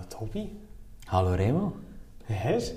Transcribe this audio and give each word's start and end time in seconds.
Hallo 0.00 0.08
Tobi. 0.08 0.50
Hallo 1.08 1.34
Remo. 1.34 1.72
Wie 2.26 2.34
hast 2.34 2.74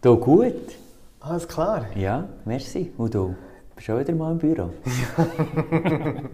du? 0.00 0.16
gut. 0.16 0.74
Alles 1.20 1.46
klar? 1.46 1.86
Ja, 1.94 2.28
merci. 2.44 2.92
Und 2.96 3.14
du? 3.14 3.36
Bist 3.76 3.86
du 3.86 3.96
wieder 3.96 4.12
mal 4.12 4.32
im 4.32 4.38
Büro? 4.38 4.70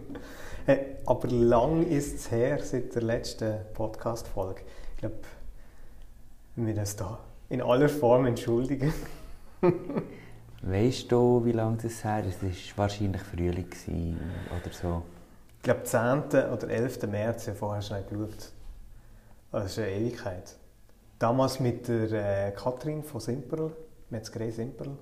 hey, 0.66 0.79
aber 1.04 1.29
lang 1.29 1.87
ist 1.87 2.14
es 2.14 2.30
her 2.30 2.58
seit 2.62 2.95
der 2.95 3.02
letzten 3.02 3.54
Podcast-Folge. 3.74 4.62
Ich 4.95 5.01
glaube, 5.01 5.17
wir 6.54 6.65
müssen 6.65 6.79
uns 6.79 6.97
da 6.97 7.19
in 7.51 7.61
aller 7.61 7.91
Form 7.91 8.25
entschuldigen. 8.25 8.95
weißt 10.63 11.13
du, 11.13 11.45
wie 11.45 11.53
lange 11.53 11.77
das 11.83 12.03
her 12.03 12.25
ist? 12.25 12.43
Es 12.43 12.79
war 12.79 12.85
wahrscheinlich 12.85 13.21
Frühling 13.21 13.67
oder 14.49 14.72
so. 14.72 15.03
Ich 15.59 15.65
glaube, 15.65 15.83
10. 15.83 16.51
oder 16.51 16.69
11. 16.70 17.02
März, 17.09 17.45
ja 17.47 17.52
vorher 17.52 17.83
schnell 17.83 18.05
geschaut. 18.05 18.53
Das 19.55 19.66
ist 19.66 19.78
eine 19.78 19.92
Ewigkeit. 19.92 20.56
Damals 21.20 21.60
mit 21.60 21.86
der 21.86 22.48
äh, 22.48 22.50
Katrin 22.50 23.04
von 23.04 23.20
Simperl, 23.20 23.70
Metzgerei 24.10 24.50
Simperl, 24.50 24.98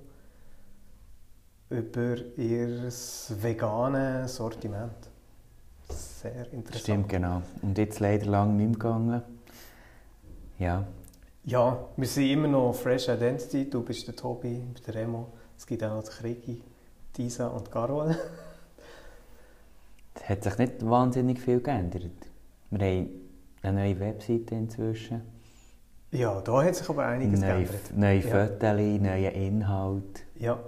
über 1.70 2.16
ihr 2.36 2.90
veganes 3.30 4.36
Sortiment. 4.36 5.08
Sehr 5.88 6.52
interessant. 6.52 6.82
Stimmt, 6.82 7.08
genau. 7.08 7.40
Und 7.62 7.78
jetzt 7.78 7.98
leider 7.98 8.26
lang 8.26 8.58
nicht 8.58 8.66
mehr 8.66 8.72
gegangen. 8.74 9.22
Ja. 10.58 10.86
Ja, 11.44 11.88
wir 11.96 12.06
sind 12.06 12.28
immer 12.28 12.48
noch 12.48 12.74
Fresh 12.74 13.08
Identity. 13.08 13.70
Du 13.70 13.82
bist 13.82 14.06
der 14.06 14.14
Tobi, 14.14 14.48
ich 14.74 14.82
bin 14.82 14.84
der 14.86 14.94
Remo. 14.96 15.28
Es 15.56 15.66
gibt 15.66 15.82
auch 15.82 15.94
noch 15.94 16.04
die 16.04 16.10
Krigi, 16.10 16.62
Disa 17.16 17.46
und 17.46 17.70
Carol. 17.70 18.14
Es 20.14 20.22
hat 20.28 20.44
sich 20.44 20.58
nicht 20.58 20.86
wahnsinnig 20.86 21.40
viel 21.40 21.60
geändert. 21.62 22.12
Wir 22.70 22.86
haben 22.86 23.21
eine 23.62 23.80
neue 23.80 24.00
Webseite 24.00 24.54
inzwischen. 24.54 25.22
Ja, 26.10 26.40
da 26.40 26.62
hat 26.62 26.74
sich 26.74 26.88
aber 26.88 27.06
einiges 27.06 27.40
neue, 27.40 27.64
geändert. 27.64 27.96
Neue 27.96 28.18
ja. 28.18 28.46
Fotos, 28.46 29.00
neue 29.00 29.28
Inhalt. 29.28 30.26
Ja. 30.34 30.58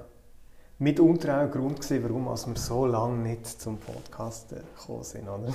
Mitunter 0.78 1.36
auch 1.36 1.42
ein 1.42 1.50
Grund 1.50 1.80
gewesen, 1.80 2.02
warum 2.02 2.24
wir 2.24 2.56
so 2.56 2.86
lange 2.86 3.18
nicht 3.18 3.46
zum 3.46 3.78
Podcast 3.78 4.50
gekommen 4.50 5.04
sind, 5.04 5.28
oder? 5.28 5.52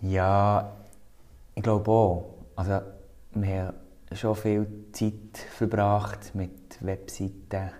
Ja, 0.00 0.72
ich 1.54 1.62
glaube 1.62 1.90
auch. 1.90 2.34
Also, 2.56 2.80
wir 3.34 3.62
haben 3.62 3.74
schon 4.12 4.34
viel 4.34 4.66
Zeit 4.92 5.38
verbracht 5.56 6.34
mit 6.34 6.84
Webseiten 6.84 7.70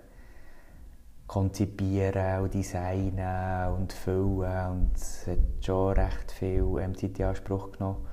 konzipieren 1.27 2.41
und 2.41 2.53
designen 2.53 3.73
und 3.73 3.91
füllen 3.91 4.69
und 4.69 4.91
es 4.95 5.25
hat 5.27 5.39
schon 5.61 5.93
recht 5.93 6.31
viel 6.31 6.77
ähm, 6.79 6.95
Zeit 6.95 7.17
in 7.19 7.25
Anspruch 7.25 7.71
genommen. 7.71 8.05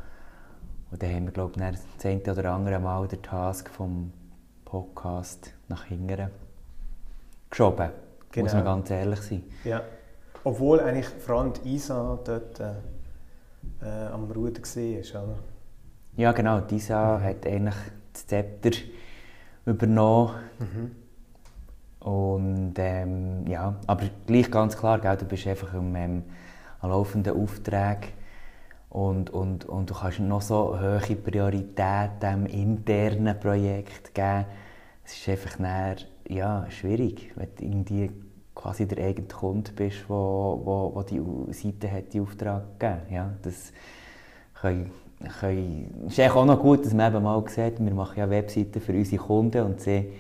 Und 0.92 1.02
dann 1.02 1.14
haben 1.14 1.24
wir, 1.24 1.32
glaube 1.32 1.52
ich, 1.56 1.78
das 1.96 2.04
eine 2.04 2.20
oder 2.20 2.52
andere 2.52 2.78
Mal 2.78 3.08
den 3.08 3.22
Task 3.22 3.70
vom 3.70 4.12
Podcast 4.66 5.54
nach 5.68 5.84
hinten 5.84 6.28
geschoben. 7.48 7.88
Genau. 8.30 8.44
Muss 8.44 8.54
man 8.54 8.64
ganz 8.64 8.90
ehrlich 8.90 9.20
sein. 9.22 9.42
Ja. 9.64 9.80
Obwohl 10.44 10.80
eigentlich 10.80 11.08
vor 11.08 11.40
allem 11.40 11.52
Isa 11.64 12.18
dort 12.22 12.60
äh, 12.60 12.72
äh, 13.80 14.06
am 14.12 14.30
Ruder 14.30 14.60
war, 14.60 15.24
oder? 15.24 15.38
Ja, 16.16 16.32
genau. 16.32 16.60
Isa 16.70 17.18
mhm. 17.18 17.24
hat 17.24 17.46
eigentlich 17.46 17.74
das 18.12 18.26
Zepter 18.26 18.70
übernommen. 19.64 20.34
Mhm. 20.58 20.90
Und 22.06 22.74
ähm, 22.76 23.46
ja, 23.46 23.76
aber 23.86 24.10
gleich 24.26 24.50
ganz 24.50 24.76
klar, 24.76 24.98
gell, 24.98 25.16
du 25.16 25.24
bist 25.24 25.46
einfach 25.46 25.72
im, 25.72 25.96
ähm, 25.96 26.24
an 26.80 26.90
laufenden 26.90 27.34
Aufträgen 27.34 28.10
und, 28.92 29.30
und, 29.30 29.64
und 29.64 29.88
du 29.88 29.94
kannst 29.94 30.20
noch 30.20 30.42
so 30.42 30.78
hohe 30.78 31.16
Priorität 31.16 32.10
dem 32.20 32.44
internen 32.44 33.40
Projekt 33.40 34.14
geben. 34.14 34.44
Es 35.02 35.16
ist 35.16 35.28
einfach 35.30 35.58
näher, 35.58 35.96
ja, 36.28 36.66
schwierig, 36.68 37.32
wenn 37.34 37.48
du 37.56 37.64
irgendwie 37.64 38.10
quasi 38.54 38.86
der 38.86 39.02
eigene 39.06 39.28
Kunde 39.28 39.72
bist, 39.72 40.04
wo, 40.08 40.60
wo, 40.62 40.92
wo 40.94 41.02
die 41.02 41.22
Seite 41.54 41.90
hat 41.90 42.12
die 42.12 42.20
Auftrag 42.20 42.78
gegeben 42.78 43.00
ja, 43.10 43.32
das 43.40 43.72
können, 44.60 44.90
können, 45.40 46.04
ist 46.06 46.20
auch 46.20 46.44
noch 46.44 46.60
gut, 46.60 46.84
dass 46.84 46.92
man 46.92 47.14
eben 47.14 47.24
mal 47.24 47.42
sieht, 47.48 47.82
wir 47.82 47.94
machen 47.94 48.18
ja 48.18 48.28
Webseiten 48.28 48.78
für 48.78 48.92
unsere 48.92 49.22
Kunden 49.22 49.62
und 49.62 49.80
sie 49.80 50.12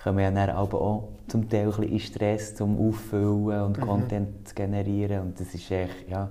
kommen 0.00 0.20
ja 0.20 0.30
dann 0.30 0.50
aber 0.50 0.80
auch 0.80 1.08
zum 1.26 1.48
Teil 1.48 1.64
ein 1.64 1.70
bisschen 1.70 1.92
in 1.92 1.98
Stress 1.98 2.54
zum 2.54 2.78
Auffüllen 2.78 3.62
und 3.62 3.76
mhm. 3.76 3.82
Content 3.82 4.48
zu 4.48 4.54
generieren 4.54 5.22
und 5.22 5.40
das 5.40 5.52
ist 5.52 5.68
echt, 5.68 6.08
ja, 6.08 6.30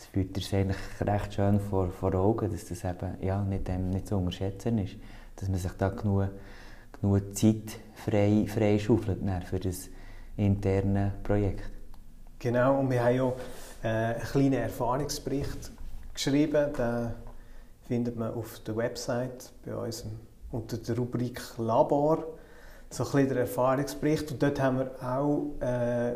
das 0.00 0.06
führt 0.06 0.34
dir 0.34 0.58
eigentlich 0.58 0.78
recht 1.02 1.34
schön 1.34 1.60
vor, 1.60 1.90
vor 1.90 2.14
Augen, 2.14 2.50
dass 2.50 2.64
das 2.64 2.84
eben 2.84 3.18
ja, 3.20 3.42
nicht, 3.42 3.68
ähm, 3.68 3.90
nicht 3.90 4.08
zu 4.08 4.16
unterschätzen 4.16 4.78
ist. 4.78 4.96
Dass 5.36 5.50
man 5.50 5.58
sich 5.58 5.72
da 5.72 5.90
genug, 5.90 6.30
genug 6.98 7.36
Zeit 7.36 7.78
frei, 7.94 8.46
frei 8.48 8.78
schaufelt 8.78 9.18
für 9.44 9.60
das 9.60 9.90
interne 10.38 11.12
Projekt. 11.22 11.70
Genau, 12.38 12.80
und 12.80 12.90
wir 12.90 13.04
haben 13.04 13.14
ja 13.14 13.32
äh, 13.82 14.14
einen 14.14 14.22
kleinen 14.22 14.52
Erfahrungsbericht 14.54 15.70
geschrieben. 16.14 16.72
Den 16.72 17.10
findet 17.82 18.16
man 18.16 18.32
auf 18.32 18.58
der 18.60 18.76
Website 18.76 19.52
bei 19.66 19.76
uns 19.76 20.06
unter 20.50 20.78
der 20.78 20.96
Rubrik 20.96 21.42
Labor. 21.58 22.24
So 22.88 23.06
ein 23.12 23.28
der 23.28 23.40
Erfahrungsbericht. 23.40 24.32
Und 24.32 24.42
dort 24.42 24.58
haben 24.62 24.78
wir 24.78 24.92
auch, 25.02 25.60
äh, 25.60 26.14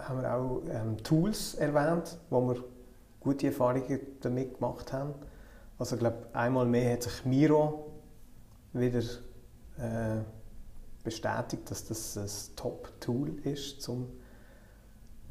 haben 0.00 0.20
wir 0.20 0.34
auch 0.34 0.62
ähm, 0.68 0.96
Tools 1.04 1.54
erwähnt, 1.54 2.18
wo 2.28 2.48
wir 2.48 2.73
gute 3.24 3.48
Erfahrungen 3.48 4.00
damit 4.20 4.58
gemacht 4.58 4.92
haben. 4.92 5.14
Also 5.78 5.96
ich 5.96 6.00
glaube, 6.00 6.18
einmal 6.32 6.66
mehr 6.66 6.92
hat 6.92 7.02
sich 7.02 7.24
Miro 7.24 7.90
wieder 8.72 9.00
äh, 9.78 10.22
bestätigt, 11.02 11.70
dass 11.70 11.84
das 11.86 12.16
ein 12.16 12.56
Top-Tool 12.56 13.38
ist, 13.44 13.88
um 13.88 14.06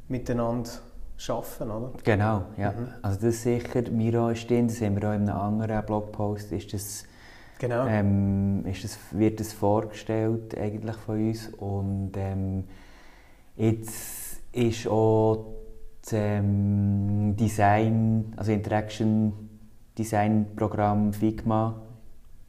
miteinander 0.08 0.70
zu 1.16 1.32
arbeiten, 1.32 1.70
oder? 1.70 1.92
Genau, 2.02 2.44
ja. 2.56 2.72
Mhm. 2.72 2.88
Also 3.02 3.20
das 3.20 3.34
ist 3.36 3.42
sicher, 3.42 3.90
Miro 3.90 4.28
ist 4.30 4.50
drin, 4.50 4.68
das 4.68 4.80
haben 4.80 5.00
wir 5.00 5.08
auch 5.08 5.14
in 5.14 5.28
einem 5.28 5.38
anderen 5.38 5.86
Blogpost, 5.86 6.52
ist 6.52 6.72
das, 6.74 7.04
genau. 7.58 7.86
ähm, 7.86 8.66
ist 8.66 8.84
das, 8.84 8.98
wird 9.12 9.40
das 9.40 9.52
vorgestellt 9.52 10.58
eigentlich 10.58 10.96
von 10.96 11.28
uns 11.28 11.48
und 11.58 12.12
ähm, 12.16 12.64
jetzt 13.56 14.40
ist 14.52 14.86
auch 14.88 15.63
das 16.04 16.12
ähm, 16.12 17.34
Design, 17.36 18.32
also 18.36 18.52
Interaction 18.52 19.32
Design 19.96 20.46
Programm 20.56 21.12
Figma 21.12 21.80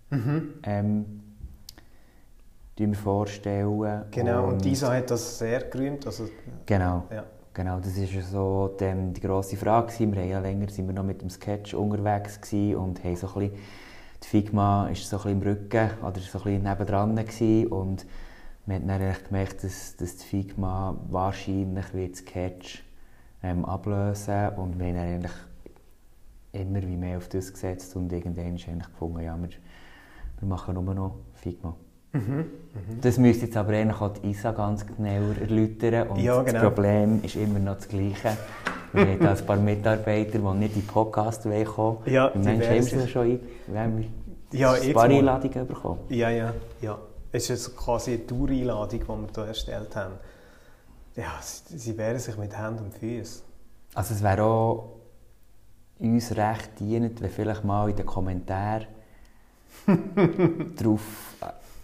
mhm. 0.10 0.54
ähm, 0.64 1.06
wir 2.78 2.94
vorstellen. 2.96 4.04
Genau, 4.12 4.48
und, 4.48 4.54
und 4.54 4.66
Isa 4.66 4.94
hat 4.94 5.10
das 5.10 5.40
sehr 5.40 5.62
gerühmt. 5.62 6.06
Also, 6.06 6.28
genau, 6.66 7.06
ja. 7.10 7.24
genau, 7.54 7.80
das 7.80 7.98
ist 7.98 8.32
so 8.32 8.76
die, 8.80 9.14
die 9.14 9.22
grosse 9.22 9.56
Frage. 9.56 9.94
Wir 10.00 10.22
haben 10.22 10.30
ja 10.30 10.40
länger 10.40 10.70
sind 10.70 10.88
wir 10.88 10.94
noch 10.94 11.04
mit 11.04 11.22
dem 11.22 11.30
Sketch 11.30 11.74
unterwegs 11.74 12.40
und 12.52 13.02
haben 13.04 13.16
so 13.16 13.28
ein 13.28 13.34
bisschen, 13.34 13.52
die 14.24 14.28
Figma 14.28 14.90
ist 14.90 15.10
so 15.10 15.18
ein 15.18 15.24
bisschen 15.24 15.42
im 15.42 15.48
Rücken 15.48 15.90
oder 16.02 16.20
so 16.20 16.40
ein 16.40 16.44
bisschen 16.44 16.64
nebendran 16.64 17.16
gewesen, 17.16 17.68
und 17.68 18.06
wir 18.66 18.76
haben 18.76 18.88
dann 18.88 19.16
gemerkt, 19.24 19.64
dass, 19.64 19.96
dass 19.96 20.18
die 20.18 20.26
Figma 20.26 20.98
wahrscheinlich 21.10 21.94
wird 21.94 22.16
Sketch 22.18 22.85
ähm, 23.46 23.66
ablösen 23.66 24.50
und 24.58 24.80
wir 24.80 24.88
haben 24.88 24.98
eigentlich 24.98 25.32
immer 26.52 26.82
wie 26.82 26.98
mehr 26.98 27.18
auf 27.18 27.28
das 27.30 27.54
gesetzt 27.54 27.96
und 27.96 28.12
irgendwann 28.12 28.56
ist 28.56 28.68
eigentlich 28.68 28.88
gefunden, 28.88 29.22
ja, 29.22 29.38
wir, 29.38 29.50
wir 30.40 30.48
machen 30.48 30.74
nur 30.74 30.94
noch 30.94 31.16
Figma. 31.34 31.76
Mhm, 32.14 32.22
mhm. 32.22 32.46
Das 33.02 33.18
müsste 33.18 33.46
jetzt 33.46 33.58
aber 33.58 33.74
eigentlich 33.74 34.02
auch 34.02 34.14
die 34.14 34.30
Isa 34.30 34.52
ganz 34.52 34.86
genauer 34.88 35.36
erläutern 35.40 36.08
und 36.10 36.20
ja, 36.20 36.42
genau. 36.42 36.54
das 36.54 36.62
Problem 36.62 37.20
ist 37.24 37.36
immer 37.36 37.60
noch 37.60 37.76
das 37.76 37.88
gleiche. 37.88 38.38
Wir 38.94 39.06
haben 39.06 39.28
ein 39.28 39.46
paar 39.46 39.58
Mitarbeiter, 39.58 40.40
die 40.40 40.58
nicht 40.58 40.76
in 40.76 40.82
den 40.82 40.88
Podcast 40.88 41.44
kommen 41.44 41.68
wollen. 41.76 41.98
Ja, 42.06 42.32
Mensch, 42.34 42.66
haben 42.66 42.82
sie 42.82 43.08
schon 43.10 43.24
ein, 43.24 43.40
wir 43.68 43.80
haben 43.80 44.06
ja, 44.54 44.72
ein 44.72 44.94
paar 44.94 45.04
Einladungen 45.04 45.68
bekommen. 45.68 46.00
Ja, 46.10 46.30
ja, 46.30 46.54
ja. 46.82 46.98
Es 47.34 47.50
ist 47.50 47.76
quasi 47.76 48.14
eine 48.14 48.26
Tour-Einladung, 48.26 49.02
die 49.02 49.08
wir 49.08 49.30
hier 49.36 49.46
erstellt 49.48 49.94
haben. 49.98 50.14
Ja, 51.16 51.40
sie, 51.42 51.78
sie 51.78 51.98
wehren 51.98 52.20
sich 52.20 52.38
mit 52.38 52.58
Händen 52.58 52.86
und 52.86 52.94
Füßen. 52.94 53.44
Also 53.94 54.14
es 54.14 54.22
wäre 54.22 54.44
auch 54.44 54.96
uns 56.00 56.36
recht 56.36 56.80
dienend, 56.80 57.22
wenn 57.22 57.30
vielleicht 57.30 57.64
mal 57.64 57.90
in 57.90 57.96
den 57.96 58.06
Kommentaren 58.06 58.88
darauf 60.76 61.02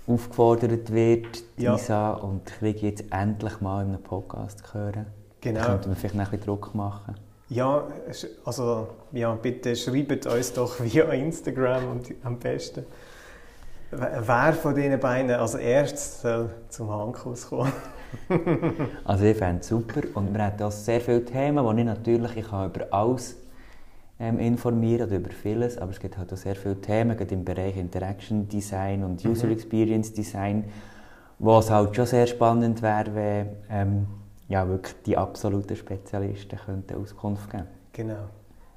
aufgefordert 0.08 0.92
wird, 0.92 1.44
ja. 1.58 1.76
Isa, 1.76 2.12
und 2.14 2.50
ich 2.50 2.58
kriege 2.58 2.88
jetzt 2.88 3.06
endlich 3.12 3.62
mal 3.62 3.84
in 3.84 3.90
einem 3.90 4.04
Podcast 4.04 4.74
hören. 4.74 5.06
Genau. 5.40 5.60
Da 5.60 5.66
könnte 5.68 5.88
man 5.88 5.98
vielleicht 5.98 6.16
noch 6.16 6.26
ein 6.26 6.32
bisschen 6.32 6.46
Druck 6.46 6.76
machen. 6.76 7.16
Ja, 7.50 7.88
also 8.46 8.88
ja, 9.12 9.34
bitte 9.36 9.76
schreibt 9.76 10.26
uns 10.26 10.54
doch 10.54 10.80
via 10.84 11.06
Instagram 11.12 11.90
und 11.90 12.14
am 12.24 12.40
besten. 12.40 12.86
Wer 13.92 14.54
von 14.54 14.74
diesen 14.74 15.00
beiden 15.00 15.32
als 15.32 15.56
erstes 15.56 16.22
soll 16.22 16.50
zum 16.70 16.90
Handkuss 16.90 17.50
kommen? 17.50 17.74
Also 19.06 19.26
ich 19.26 19.38
fände 19.38 19.62
es 19.62 19.68
super 19.68 20.02
und 20.16 20.34
wir 20.34 20.44
haben 20.46 20.62
auch 20.62 20.72
sehr 20.72 21.02
viele 21.02 21.24
Themen, 21.26 21.76
die 21.76 21.82
ich 21.82 21.86
natürlich 21.88 22.38
ich 22.38 22.48
kann 22.48 22.70
über 22.70 22.88
alles 22.92 23.38
ähm, 24.20 24.40
informieren 24.40 25.08
oder 25.08 25.18
über 25.18 25.32
vieles, 25.32 25.78
aber 25.78 25.92
es 25.92 26.00
gibt 26.00 26.18
halt 26.18 26.32
auch 26.32 26.38
sehr 26.38 26.56
viele 26.56 26.80
Themen, 26.80 27.18
gerade 27.18 27.34
im 27.34 27.44
Bereich 27.44 27.78
Interaction 27.78 28.48
Design 28.48 29.04
und 29.04 29.26
User 29.26 29.48
Mhm. 29.48 29.54
Experience 29.54 30.14
Design, 30.14 30.66
wo 31.40 31.58
es 31.60 31.72
halt 31.72 31.96
schon 31.96 32.06
sehr 32.06 32.28
spannend 32.28 32.82
wäre, 32.82 33.16
wenn 33.16 33.48
ähm, 33.70 34.08
ja, 34.48 34.68
wirklich 34.68 34.96
die 35.06 35.18
absoluten 35.18 35.76
Spezialisten 35.76 36.60
könnten 36.66 37.02
Auskunft 37.02 37.50
geben 37.50 37.66
Genau. 37.94 38.30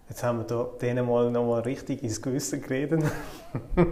Jetzt 0.08 0.22
haben 0.22 0.38
wir 0.38 0.44
da 0.44 0.68
denen 0.80 1.06
mal 1.06 1.30
nochmal 1.30 1.62
richtig 1.62 2.02
ins 2.02 2.20
Gewissen 2.20 2.60
geredet. 2.60 3.02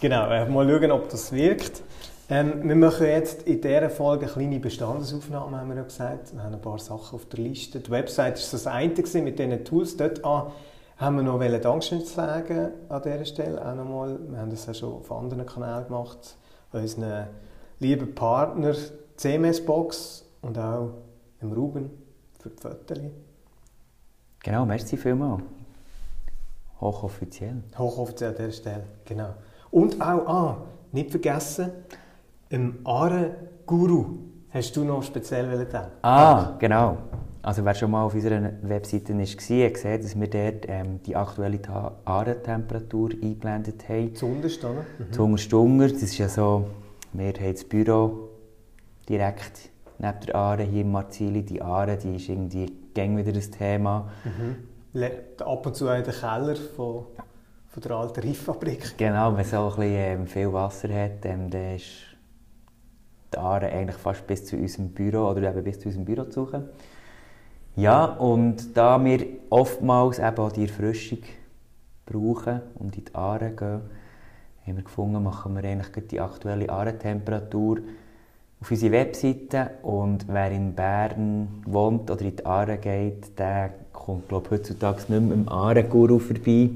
genau, 0.00 0.30
äh, 0.30 0.46
mal 0.48 0.68
schauen, 0.68 0.90
ob 0.90 1.08
das 1.08 1.32
wirkt. 1.32 1.82
Ähm, 2.30 2.68
wir 2.68 2.76
machen 2.76 3.06
jetzt 3.06 3.44
in 3.44 3.60
dieser 3.62 3.88
Folge 3.88 4.26
eine 4.26 4.32
kleine 4.32 4.60
Bestandesaufnahme, 4.60 5.58
haben 5.58 5.68
wir 5.70 5.76
ja 5.76 5.82
gesagt. 5.82 6.34
Wir 6.34 6.42
haben 6.42 6.54
ein 6.54 6.60
paar 6.60 6.78
Sachen 6.78 7.14
auf 7.14 7.24
der 7.26 7.38
Liste. 7.38 7.80
Die 7.80 7.90
Website 7.90 8.34
war 8.34 8.50
das 8.50 8.66
eine 8.66 8.92
gewesen 8.92 9.24
mit 9.24 9.38
diesen 9.38 9.64
Tools. 9.64 9.96
Dort 9.96 10.22
an 10.24 10.52
haben 10.98 11.16
wir 11.16 11.22
noch 11.22 11.40
Dankeschön 11.40 12.04
zu 12.04 12.12
sagen 12.12 12.72
an 12.90 13.02
dieser 13.02 13.24
Stelle. 13.24 13.66
Auch 13.66 13.74
nochmal. 13.74 14.18
Wir 14.28 14.38
haben 14.38 14.50
das 14.50 14.66
ja 14.66 14.74
schon 14.74 14.94
auf 14.94 15.10
anderen 15.10 15.46
Kanälen 15.46 15.86
gemacht. 15.86 16.36
Unseren 16.72 17.28
lieben 17.78 18.14
Partner 18.14 18.74
CMS-Box 19.16 20.26
und 20.42 20.58
auch 20.58 20.90
dem 21.40 21.52
Ruben 21.52 21.90
für 22.38 22.50
die 22.50 22.60
Fotos. 22.60 22.98
Genau, 24.40 24.66
merci 24.66 24.98
vielmals. 24.98 25.42
Hochoffiziell. 26.78 27.62
Hochoffiziell 27.78 28.30
an 28.30 28.36
dieser 28.36 28.52
Stelle, 28.52 28.84
genau. 29.06 29.34
Und 29.70 30.00
auch, 30.00 30.26
ah, 30.26 30.56
nicht 30.92 31.10
vergessen, 31.10 31.72
im 32.50 32.78
Aare 32.84 33.34
Guru 33.66 34.06
hast 34.50 34.74
du 34.76 34.84
noch 34.84 35.02
speziell 35.02 35.46
erzählen 35.50 35.88
Ah, 36.02 36.56
genau. 36.58 36.98
Also 37.42 37.64
wer 37.64 37.74
schon 37.74 37.90
mal 37.90 38.02
auf 38.04 38.14
unserer 38.14 38.50
Webseite 38.62 39.14
war, 39.14 39.20
hat 39.20 39.74
gesehen, 39.74 40.02
dass 40.02 40.18
wir 40.18 40.28
dort 40.28 40.66
ähm, 40.68 41.00
die 41.04 41.14
aktuelle 41.14 41.60
Aarentemperatur 42.04 43.10
eingeblendet 43.10 43.88
haben. 43.88 44.14
Zuunterst, 44.14 44.64
oder? 44.64 44.84
Mhm. 44.98 45.30
Mhm. 45.30 45.38
Stunger, 45.38 45.88
das 45.88 46.02
ist 46.02 46.18
ja 46.18 46.28
so, 46.28 46.66
wir 47.12 47.28
haben 47.28 47.52
das 47.52 47.64
Büro 47.64 48.30
direkt 49.08 49.70
neben 49.98 50.20
der 50.26 50.34
Aare 50.34 50.62
hier 50.64 50.82
in 50.82 50.90
Marzili. 50.90 51.42
Die 51.42 51.62
Aare, 51.62 51.96
die 51.96 52.16
ist 52.16 52.28
irgendwie 52.28 52.66
gäng 52.92 53.16
wieder 53.16 53.32
das 53.32 53.50
Thema. 53.50 54.10
Mhm. 54.24 55.00
Ab 55.44 55.66
und 55.66 55.76
zu 55.76 55.86
in 55.88 56.02
den 56.02 56.12
Keller 56.12 56.56
von, 56.56 57.06
von 57.68 57.82
der 57.82 57.92
alten 57.92 58.20
Reiffabrik. 58.20 58.98
Genau, 58.98 59.32
wenn 59.34 59.40
es 59.42 59.50
so 59.50 59.58
ein 59.58 59.68
bisschen 59.68 59.92
ähm, 59.92 60.26
viel 60.26 60.52
Wasser 60.52 60.88
hat, 60.88 61.24
ähm, 61.24 61.50
dann 61.50 61.76
ist 61.76 62.07
Aare 63.36 63.70
eigentlich 63.70 63.96
fast 63.96 64.26
bis 64.26 64.46
zu 64.46 64.56
unserem 64.56 64.90
Büro 64.90 65.28
oder 65.28 65.50
eben 65.50 65.62
bis 65.62 65.80
zu 65.80 65.88
unserem 65.88 66.04
Büro 66.04 66.24
zu 66.24 66.44
suchen. 66.44 66.64
Ja, 67.76 68.04
und 68.04 68.76
da 68.76 69.02
wir 69.04 69.24
oftmals 69.50 70.18
eben 70.18 70.38
auch 70.38 70.52
die 70.52 70.62
Erfrischung 70.62 71.18
brauchen 72.06 72.60
und 72.76 72.96
in 72.96 73.04
die 73.04 73.14
Aare 73.14 73.50
gehen, 73.50 73.80
haben 74.66 74.76
wir 74.76 74.82
gefunden, 74.82 75.22
machen 75.22 75.54
wir 75.54 75.64
eigentlich 75.64 76.08
die 76.08 76.20
aktuelle 76.20 76.68
Aarentemperatur 76.70 77.78
auf 78.60 78.70
unsere 78.70 78.92
Webseite 78.92 79.70
und 79.82 80.26
wer 80.26 80.50
in 80.50 80.74
Bern 80.74 81.62
wohnt 81.66 82.10
oder 82.10 82.22
in 82.22 82.36
die 82.36 82.44
Aare 82.44 82.78
geht, 82.78 83.38
der 83.38 83.70
kommt 83.92 84.28
glaube 84.28 84.50
heutzutage 84.50 84.98
nicht 84.98 85.08
mehr 85.10 85.18
im 85.18 85.48
Aare-Guru 85.48 86.18
vorbei 86.18 86.70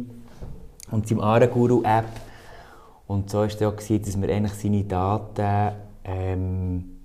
und 0.90 1.08
seinem 1.08 1.20
Aare-Guru-App. 1.20 2.05
Und 3.08 3.31
so 3.31 3.38
war 3.38 3.46
es 3.46 3.60
auch, 3.60 3.76
gewesen, 3.76 4.02
dass 4.05 4.20
wir 4.20 4.28
eigentlich 4.28 4.52
seine 4.52 4.84
Daten 4.84 5.75
ähm, 6.04 6.99